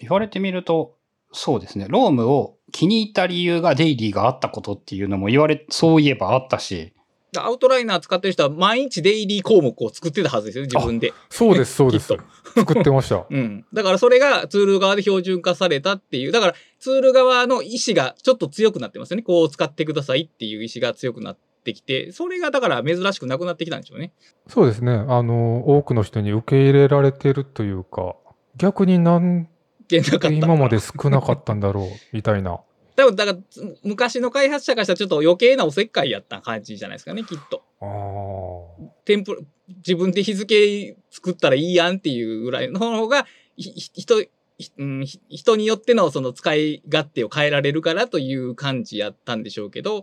[0.00, 0.96] 言われてみると、
[1.32, 1.86] そうですね。
[1.88, 6.94] ロームを気に入った理由がデイリーがあったことっていうのも言われ、そういえばあったし、
[7.36, 11.12] アウトライナー使ってる人は毎日デイリー項目を作ってたはずですよね、自分で。
[11.28, 12.06] そうです、そうです。
[12.56, 13.26] 作ってました。
[13.28, 13.66] うん。
[13.72, 16.32] だからそれがツール側で標準化されたっていう。
[16.32, 19.22] だからツール側の意思がちょっと強くなってますよね。
[19.22, 24.12] こう使ってくださいっていう意思が強くなってきて、それがだから珍しくなくなってきたんでしょうね。
[24.46, 24.92] そうですね。
[24.92, 28.16] あの、多くの人に受け入れられてるというか、
[28.56, 29.48] 逆になん
[29.88, 32.60] で今まで少なかったんだろう、みたいな。
[32.96, 37.62] 多分だからつ昔の開発者からしたらちょっと余計なおせっかいやった感じじゃないですかね、きっと。
[37.80, 38.90] ああ。
[39.04, 44.24] テンプ自分で日付作ったらいいやんっていうぐらいの方が、人、
[44.58, 50.02] 人によってのその使い勝手を変えられるからという感じやったんでしょうけど、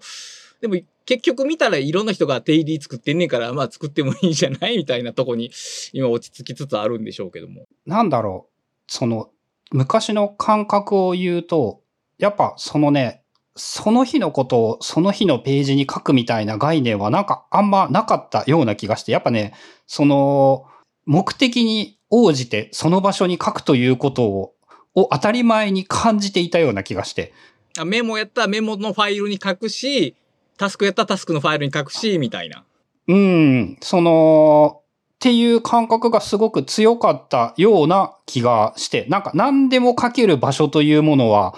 [0.62, 5.52] でも結局見たらいろんな人が定理作ってんねんから、まあ作ってもいいじゃないみたいなとこに
[5.94, 7.68] 今落ち着きつつあるんでしょうけども。
[7.86, 9.30] なんだろう、その、
[9.72, 11.82] 昔の感覚を言うと、
[12.18, 13.24] やっぱそのね、
[13.56, 19.54] その日のことをその日のページに書くみたいな概念はなんかあんまなかったような気がして、やっぱね、
[19.88, 20.66] その、
[21.06, 24.54] 目的に応じてその場所に書くということを、
[24.96, 27.34] を当たり前に感じていたような気がして。
[27.78, 30.16] あメモやったらメモのファイルに書くし、
[30.58, 32.64] タスクやったらタスクのファイルに書くし、みたいな。
[33.08, 34.82] うん、その、
[35.16, 41.56] っていう感覚がすごく強かったような気がして、なんか何でも書ける場所というものは、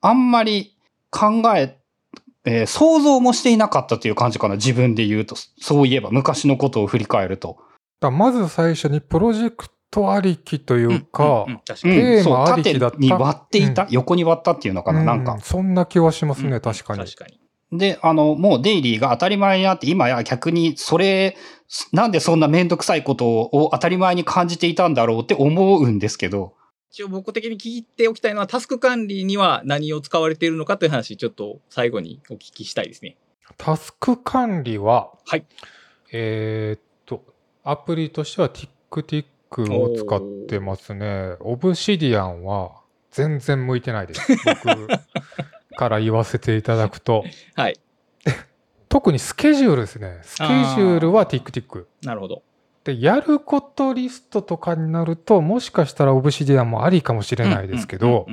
[0.00, 0.76] あんまり
[1.10, 1.78] 考え、
[2.44, 5.36] えー想像もしていなかったという感じかな、自分で言うと。
[5.60, 7.58] そういえば、昔のことを振り返ると。
[8.00, 11.94] だまず最初にプロジェクトありきというか、んん確かに。
[11.94, 15.40] うん、テーそう、マありきだった縦に割っていた、うん横に割ったっていうのかな、なんかうん。
[15.40, 17.00] そんな気はしますね、うん確かに。
[17.00, 17.37] 確かに。
[17.72, 21.36] で、あの、もうデイリーが当たり前になって、今や逆にそれ、
[21.92, 26.54] なんでそんなめんどくさいことを当たり前に感じていたんだろうって思うんですけど、
[26.90, 33.16] 一応僕的に聞いておきたいのは、タスク管理には何を使われているのかという話、ちょっと最後にお聞きしたいですね。
[33.58, 35.44] タスク管理は、はい。
[36.12, 37.22] えーっと、
[37.64, 39.26] アプリとしては TickTick
[39.74, 41.36] を使ってますね。
[41.40, 44.22] オブシディアンは全然向いてないです。
[44.64, 44.88] 僕
[45.78, 47.24] から言わせていただくと。
[47.54, 47.78] はい。
[48.88, 50.18] 特にスケジュールですね。
[50.22, 51.84] スケジュールは TickTick。
[52.02, 52.42] なるほど。
[52.84, 58.26] で、やることリストとかになると、もしかしたらオブシディアンもありかもしれないですけど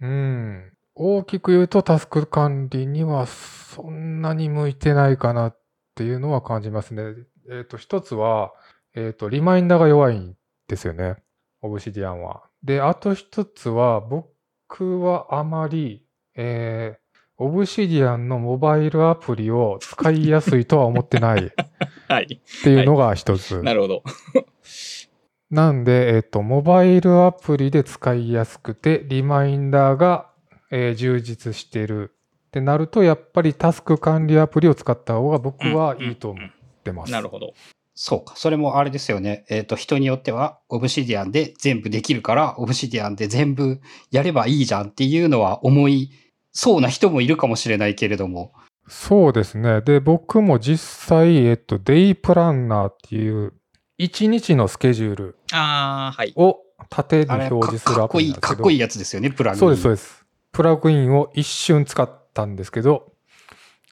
[0.00, 0.72] う、ん。
[0.94, 5.58] 大きく言うとタスク管理にはそんなに向いてないかなっ
[5.94, 7.02] ていうのは感じますね。
[7.50, 8.52] えっ、と、一つは、
[8.94, 10.34] えっ、と、リマインダーが弱いん
[10.66, 11.16] ですよね。
[11.60, 12.44] オブシディアンは。
[12.62, 16.03] で、あと一つは、僕はあまり、
[16.36, 21.50] えー、オブシディアンのモバイルアプリを使いやすいとは思ってないっ
[22.08, 22.40] はい。
[22.62, 23.62] ていうのが一つ。
[23.62, 24.02] なるほど。
[25.50, 30.30] なんで、えっ、と、モバイルアプリで使いやすくて、リマインダーが、
[30.70, 32.12] えー充実している
[32.48, 36.50] ってなると、やっぱりタスク管理アプリを使った方が僕はいいと思っ
[36.82, 37.12] てます。
[37.12, 37.54] なるほど。
[37.94, 38.34] そうか。
[38.36, 39.44] それもあれですよね。
[39.48, 43.80] えっ、と、人によっては、オブシディアンで全部できるから、オブシディアンで全部
[44.10, 46.10] やればいいじゃんっていうのは思い
[46.54, 48.52] そうな人もいるかもしれないけれども。
[48.88, 49.80] そうですね。
[49.80, 53.52] で、僕も実際、えっ、と、デイプランナーっていう、
[53.98, 56.32] 1日のスケジュールああ、はい。
[56.36, 56.58] を
[56.90, 58.40] 縦に表示するかっこいい、アプリなんですけど。
[58.40, 59.60] かっこいいやつですよね、プラグイン。
[59.60, 60.24] そうです、そうです。
[60.52, 63.12] プラグインを一瞬使ったんですけど、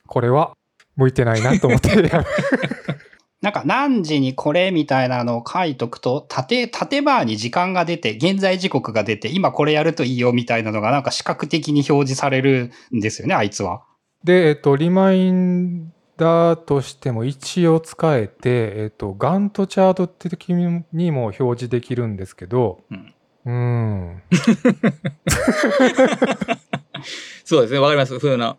[0.07, 0.53] これは
[0.97, 2.11] 向いてないなと思ってやめ
[3.43, 13.83] なんか何時にこれみたいなのを書いとくと、縦、縦バーに時間が出て、現在時刻が出て、今これやるといいよみたいなのがなんか視覚的に表示されるんですよね、あいつは。
[14.25, 23.15] で、えっと、リマインダーとしても一応使えて、えっと、ガントチャート的にも表示できるんですけど、うん
[23.45, 24.23] うん。
[27.45, 28.19] そうですね、わかります。
[28.19, 28.57] そういうの。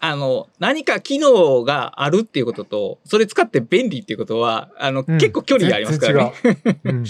[0.00, 6.32] あの、何か機能があるっていうことと、それ使って便利っていうことは、あの、うん結構距離がありますからね。
[6.42, 6.78] う。
[6.90, 7.04] うん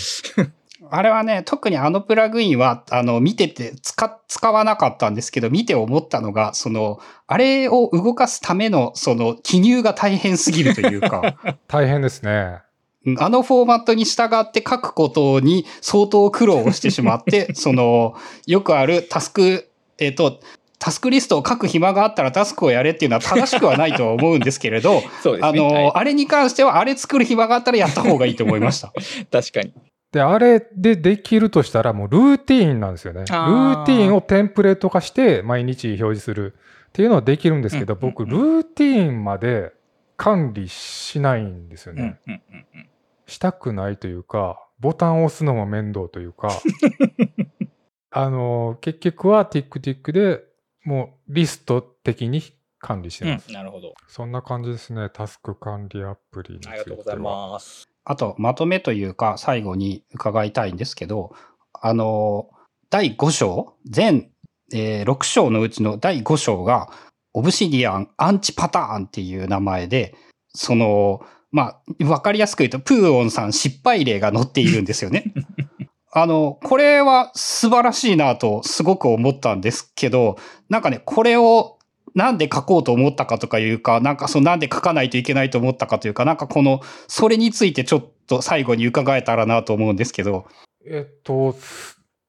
[0.92, 11.36] あれはね、特にあのプラグインは、あの、見てて使、使わなかったんですけど、見て思ったのが、その、あれを動かすための、その、記入が大変すぎるというか、
[11.68, 12.62] 大変ですね。
[13.06, 18.14] うんあのフォーマットに従って書くことに相当苦労をしてしまって、その、
[18.46, 20.40] よくあるタスク、えっ、と、
[20.80, 25.48] タスクリストを書く暇があったらタスクをやれっていうのは正しくはないとは思うんですけれど、 そうですね。
[25.48, 28.92] あの、はいあれに関してはあれ作る暇があったらやった方がいいと思いました。
[29.30, 29.74] 確かに。
[30.10, 33.20] で、あれでできるとしたら、もうルーティーンなんですよね。
[33.20, 36.54] ルあーーティーンをテンプレート化して毎日表示する
[36.88, 39.72] っていうのはできるんですけど、うんうんうん僕、ルーティーンまで
[40.16, 42.34] 管理しないんですようん、うんね。、うん
[42.74, 42.88] うん。
[43.26, 46.48] したくないというか、ボタンを押すのも面倒というか、
[48.10, 50.49] あの、結局は TickTick で
[50.90, 52.42] もうリスト的に
[52.80, 53.46] 管理してます。
[53.46, 53.94] うん、なるほど。
[54.08, 55.08] そんな感じですね。
[55.08, 56.74] タスク管理アプリについては。
[56.74, 57.88] ありがとうございます。
[58.04, 61.32] あと、まとめというか、最後に伺いたいんですけど、
[61.80, 62.50] あの、
[62.90, 64.32] 第5章、全、
[64.72, 66.90] えー6章のうちの第5章が、
[67.34, 70.16] オブシディアンアンチパターンっていう名前で、
[70.48, 75.32] その、まあ、わかりやすく言うと、プーオンさん失敗例が載っているんですよね。
[76.12, 80.36] あの、これは素晴らしいなとすごく思ったんですけど、
[80.68, 81.78] なんかね、これを
[82.14, 90.46] なんで書こうと思ったかとかいうか、なんかそのなんで書かないといけないと思ったかというか、なんかこの、それについてちょっと最後に伺えたらなと思うんですけど。
[90.86, 91.56] えっと、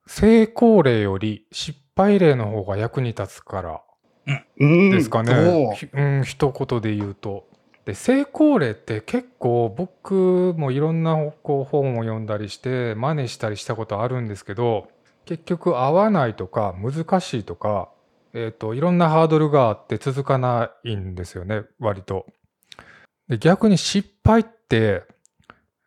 [0.05, 3.82] 成功例より失敗例の方が役に立つから
[4.59, 4.91] うん。
[4.91, 7.47] ですかおねうん、一言で言うと。
[7.86, 14.89] で、成功例って結構僕もいろんなこう本を読んだりして真似したりしたことあるんですけど、
[15.25, 17.89] 結局合わないとか難しいとか、
[18.34, 22.25] えっと、いろんなハードルがあって続かないんですよね、割と。
[23.27, 25.03] で逆に失敗って、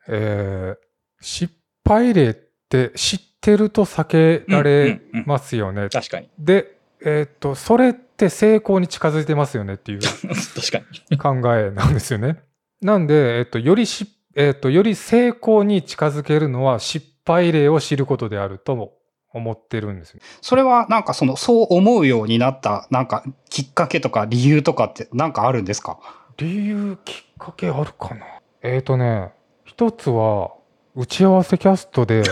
[0.09, 0.85] えー
[1.25, 1.53] 失
[1.85, 2.35] 敗例っ
[2.69, 5.89] て知ってると避けられますよね。
[5.89, 6.29] 確かに。
[6.39, 9.99] で、えっ、と、それって成功に近づいてますよねっていう
[10.55, 11.19] 確かに。
[11.19, 12.39] 考えなんですよね。
[12.81, 14.07] なんで、えっ、と、よりし、
[14.37, 18.93] えっ、と、より成功に近づけるのは失敗例を知ることであるとも
[19.33, 20.21] 思ってるんですよ。
[20.41, 25.99] それはなんかその、そう思うようになった、なんかきっかけとか理由とかってなんかあるんですか？
[26.37, 28.27] 理由、きっかけあるかな？
[28.63, 29.33] えっ、とね、
[29.65, 30.53] 一つは、
[30.97, 32.23] 打ち合わせキャストで、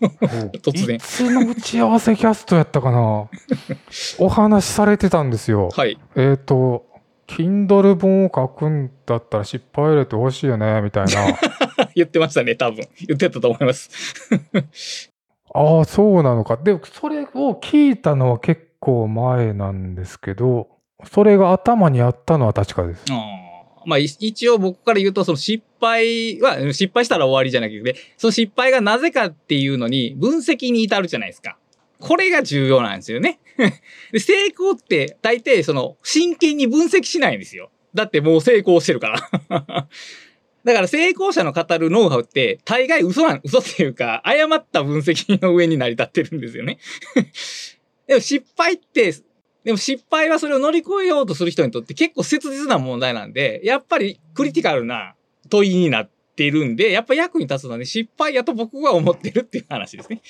[0.62, 1.00] 突然い。
[1.00, 3.28] つの打ち合わせキャストやったかな？
[4.18, 5.68] お話しされてたんですよ。
[5.76, 5.98] はい。
[6.16, 6.86] えっ、と、
[7.26, 11.12] Kindle 本を書くんだったら失敗例って欲しいよね、みたいな。
[11.94, 12.86] 言ってましたね、多分。
[13.06, 15.10] 言ってたと思います。
[15.52, 16.56] ああ、そうなのか。
[16.56, 20.68] で、それを聞いたのは結構前なんですけど、
[21.04, 23.04] それが頭にあったのは確かです。
[23.10, 23.45] あー
[23.86, 31.56] まあ、一応僕から言うと、その失敗は、失敗したら終わりじゃなくて、その失敗がなぜかっていうのに分析に至るじゃないですか。
[31.98, 33.38] これが重要なんですよね。
[34.12, 37.70] で成功って大抵その真剣に分析しないんですよ。
[37.94, 39.20] だってもう成功してるから。
[40.64, 46.78] だから成功者の語るノウハウって大概嘘なん、嘘っていうか誤った分析の上に成り立ってるんですよね。
[48.08, 49.14] でも失敗って
[49.66, 55.16] でも失敗はそれを乗り越えようとする人にとって結構切実な問題なんで、やっぱりクリティカルな
[55.50, 60.22] 問いになっているんで、やっぱ役に立つのはね、失敗やと僕は思ってるっていう話ですね。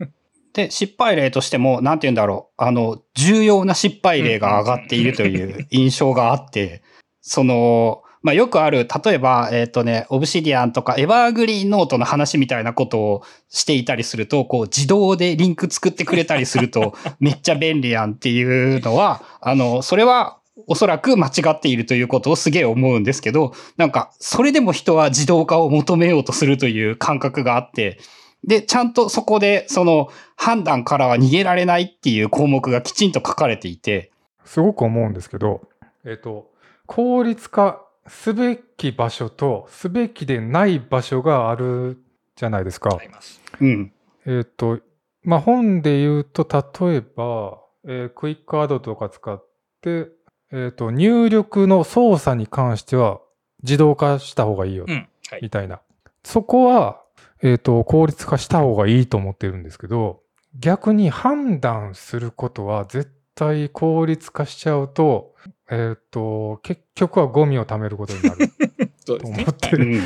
[0.52, 2.62] で、失敗例としても、なんて言うんだろう。
[2.62, 6.82] あの、重要な失敗例が上がっているという印象があって、
[7.22, 18.42] その、まあ、よくある、例えば、えっ、とね、オブシディアンとかエバーグリーンノートの話みたいなことをしていたりすると、こう、自動でリンク作ってくれたりすると、 めっちゃ便利やんってい
[18.76, 27.98] うのは、あの、それは、おそらく間違っているということをすげえ思うんですけど、なんか、それでも人は自動化を求めようとするという感覚があって、
[28.42, 34.12] で、ちゃんとそこで、その、判断からは逃げられないっていう項目がきちんと書かれていて、
[34.46, 35.60] すごく思うんですけど、
[36.06, 36.48] えっ、と、
[36.86, 42.02] 効率化すべき場所とすべきでない場所がある
[42.36, 42.96] じゃないですか。
[42.98, 43.40] あります。
[43.60, 43.92] うん。
[44.26, 44.80] えっ、と、
[45.22, 49.44] まあ、本で言うと、例えば、えークイックアドとか使っ
[49.80, 50.08] て、
[50.52, 53.20] えっ、と、入力の操作に関しては
[53.62, 55.08] 自動化した方がいいよ、うん。
[55.30, 55.40] はい。
[55.42, 55.80] みたいな。
[56.22, 57.02] そこは、
[57.42, 60.22] えっ、と、効率化した方がいいと思ってるんですけど、
[60.58, 65.33] 逆に判断することは絶対効率化しちゃうと、
[65.70, 68.48] えっ、と、結局はゴミを貯めることになる
[69.06, 69.54] と思っ。
[69.54, 69.98] てる。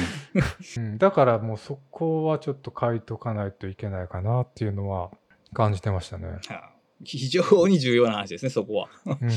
[0.76, 0.84] うん。
[0.84, 5.10] うん、だからもうそこはちょっと書いとかないといけないかなっていうのは
[5.52, 6.26] 感じてましたね。
[7.04, 8.88] 非常に重要な話ですね、そこは。
[9.06, 9.30] うん。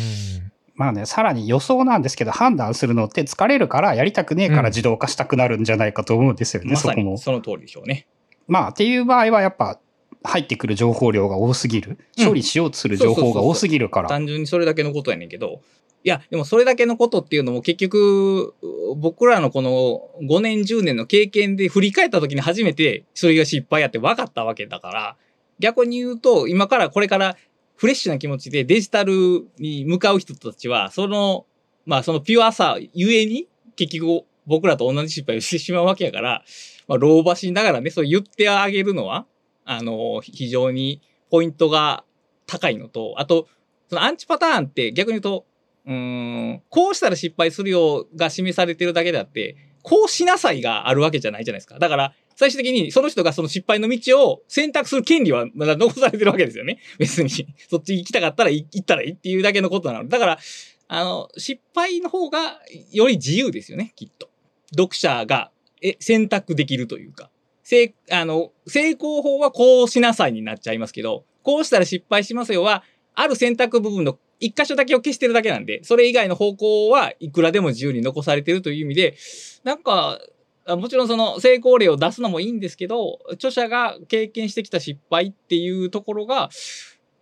[0.76, 7.18] まあね、さらに予想なんですけど、判断するのって疲れるから、やりたくねえから自動化したくなるんじゃないかと思うんですよね、まさそこもに。
[7.18, 8.08] その通りでしょうね。
[8.48, 9.80] まあ、っていう場合はやっぱ、
[10.24, 11.98] 入ってくる情報量が多すぎる。
[12.18, 14.10] うん処理しようとする情報が多すぎるから。
[14.10, 15.62] 単純にそれだけのことやねんけど、
[16.04, 18.56] いや、でもそれだけのことっていうのも結局、
[18.98, 25.16] 僕らのこの5年、10年の経験で振り返った時に初めてそれが失敗やって分かったわけだから、
[25.60, 27.38] 逆に言うと、今からこれから
[27.76, 31.46] フレッシュな気持ちでデジタルに向かう人たちは、その、
[31.86, 36.44] まあそのピュアさゆえに、結局僕らと同じ失敗をしてしまうわけやから、
[36.88, 39.28] まあ老婆しながらね、そう言ってあげるのは、
[39.66, 42.04] あの、非常にポイントが
[42.48, 43.48] 高いのと、あと、
[43.88, 45.46] そのアンチパターンって逆に言うと、
[45.86, 51.80] うん、こうしたら失敗するよが示されてるだけであって、こうしなさいがあるわけじゃないじゃないですか。
[51.80, 56.80] だから、最終的にその人がその失敗の道を選択する権利はまだ残されてるわけですよね。
[57.00, 57.30] 別に。
[57.70, 60.08] そっち行きたかったら行ったらいいっていうだけのことなの。
[60.08, 60.40] だから、
[60.88, 62.60] あの、失敗の方が
[62.92, 64.30] より自由ですよね、きっと。
[64.72, 65.52] 読者が
[65.82, 67.30] え選択できるというか。
[67.64, 79.16] 成あの成功法はこうしなさいになっちゃいますけど、こうしたら失敗しますよは、ある選択部分の一箇所だけを消してるだけなんで、それ以外の方向はいくらでも自由に残されてるという意味で、
[79.64, 80.20] なんか、
[80.68, 86.50] もちろんその成功例を出すのもいいんですけど、著者が経験してきた失敗っていうところが、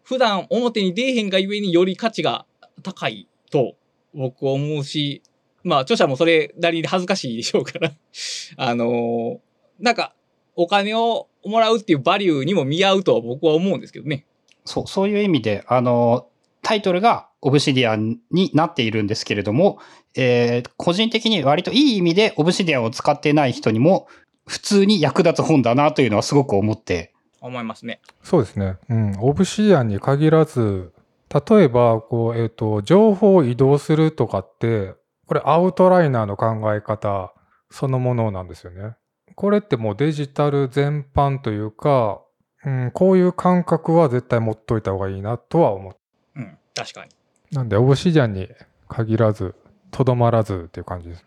[0.03, 2.45] 普段表に出えへんがゆえにより価値が
[2.81, 3.75] 高いと
[4.13, 5.21] 僕は思うし、
[5.63, 7.91] まあ著者もそれなりに恥ずかしいでしょうから、
[8.57, 9.39] あのー
[9.79, 10.13] なんか
[10.55, 14.25] お金をもらうっていうバリューにも見合うとは僕は思うんですけどね。
[14.65, 16.27] そう、そういう意味で、あの、
[16.61, 19.79] タイトルがオブシディアンになっているんですけれども、
[20.15, 24.07] えー個人的に割といい意味でオブシディアンを使ってない人にも
[24.47, 28.01] 普通に役立つ本だなというのはすごく思って、思いますね。
[28.23, 28.77] そうですね。
[28.89, 29.15] うん。
[29.19, 30.91] オブシディアンに限らず、
[31.47, 34.95] 例えば、こう、えっ、と、情報を移動するとかって、
[35.27, 37.31] これアウトライナーの考え方
[37.69, 38.95] そのものなんですよね。
[39.35, 42.21] これってもうデジタル全般というか、
[42.65, 45.95] うん、こういう感覚は絶対持っといた方がいいなとは思う。
[46.79, 47.11] うん、確かに。
[47.51, 48.49] なんで、オブシディアンに
[48.87, 49.55] 限らず、
[49.91, 51.25] とどまらずっていう感じです。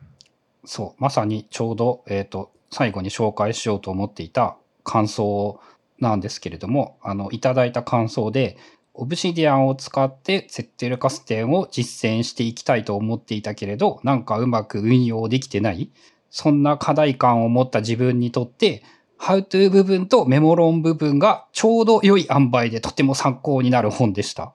[0.64, 5.60] そう、まさにちょうど、えっ、と、最後に紹介しようと思っていた感想
[5.98, 8.56] なんですけれども、あの、いただいた感想で、
[8.94, 15.90] オブシディアンを使ってセッテルカステンを実践していきたいと思っていたけれど、なんかうまく運用できてない。
[16.30, 18.82] そんな課題感を持った自分にとって、
[19.18, 24.52] How to 部分とメモ論部分がちょうど良い塩梅でとても参考になる本でした。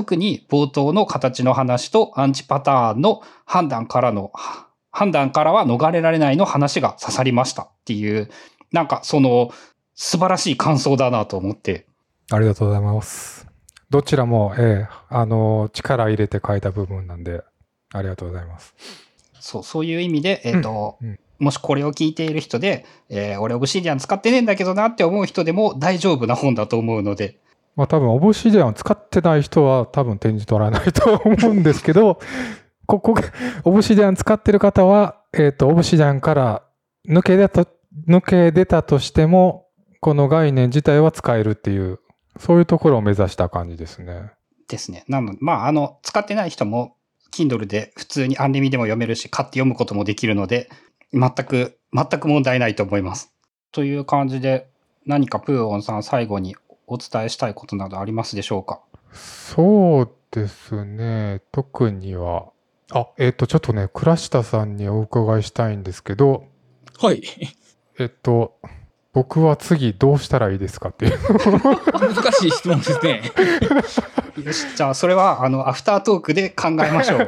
[0.00, 8.30] 特に冒頭の形の話とアンチパターンの判断からの、は判断からは逃れられないの話が刺さりましたっていう、
[8.72, 9.52] なんかその
[9.94, 11.84] 素晴らしい感想だなと思って、
[12.30, 13.46] ありがとうございます。
[13.90, 17.42] どちらも、ええあの、力入れて書いた部分なんで、
[17.92, 18.74] ありがとうございます。
[19.38, 27.40] そう、そういう意味で、えっ、と、うんうんもしこれを聞いている人で、えー俺オブシディアン使ってねえんだけどなって思う人でも大丈夫な本だと思うので、
[27.76, 32.20] まあ多分、オブシディアンを使ってない人は多分展示取らないと思うんですけど、
[32.86, 33.14] ここ、
[33.64, 36.62] オブシディアン使ってる方は、えっ、と、オブシディアンから
[37.08, 37.66] 抜け出た、
[38.08, 39.66] 抜け出たとしても、
[40.00, 42.00] この概念自体は使えるっていう、
[42.38, 44.32] そういうところを目指した感じですね。
[44.68, 45.04] ですね。
[45.08, 46.96] なので、まあ、あの、使ってない人も、
[47.32, 50.68] Kindle で普通にアンリミでも読めるし、買って読むこともできるので、
[51.12, 53.32] 全く、全く問題ないと思います。
[53.72, 54.68] という感じで、
[55.06, 56.56] 何かプーオンさん最後に
[56.90, 58.80] お伝えしたいことなどありますでしょうか？
[59.12, 61.40] そうですね。
[61.52, 62.46] 特には、
[62.92, 66.44] あ、えっ、と、ちょっとね、倉下さんにお伺いしたいんですけど、
[67.00, 67.22] はい。
[67.98, 68.58] えっと、
[69.12, 71.18] 僕は次どうしたらいいですかっていう。
[71.98, 73.22] 難しい質問ですね。
[74.44, 77.26] よし、じゃあ、それは、あの、アフタートークで考えましょう。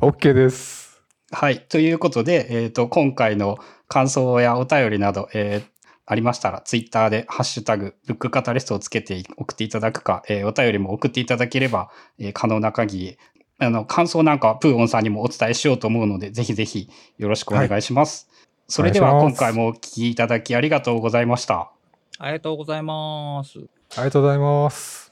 [0.00, 1.02] OK です。
[1.30, 1.60] はい。
[1.60, 3.58] ということで、えっ、と、今回の
[3.88, 5.73] 感想やお便りなど、えー
[6.06, 13.18] ありましたら、ツイッターで、ハッシュタグ、ブックカタリストをつけて送っていただくか、えーお便りも送っていただければ、えー可能な限り、
[13.58, 18.28] あの、感想なんかはプーオンさんにもお伝えしようと思うので、ぜひぜひよろしくお願いします。
[18.68, 21.70] それでは、今回もお聞きいただきありがとうございました。
[22.18, 23.58] ありがとうございます。
[23.96, 25.03] ありがとうございます。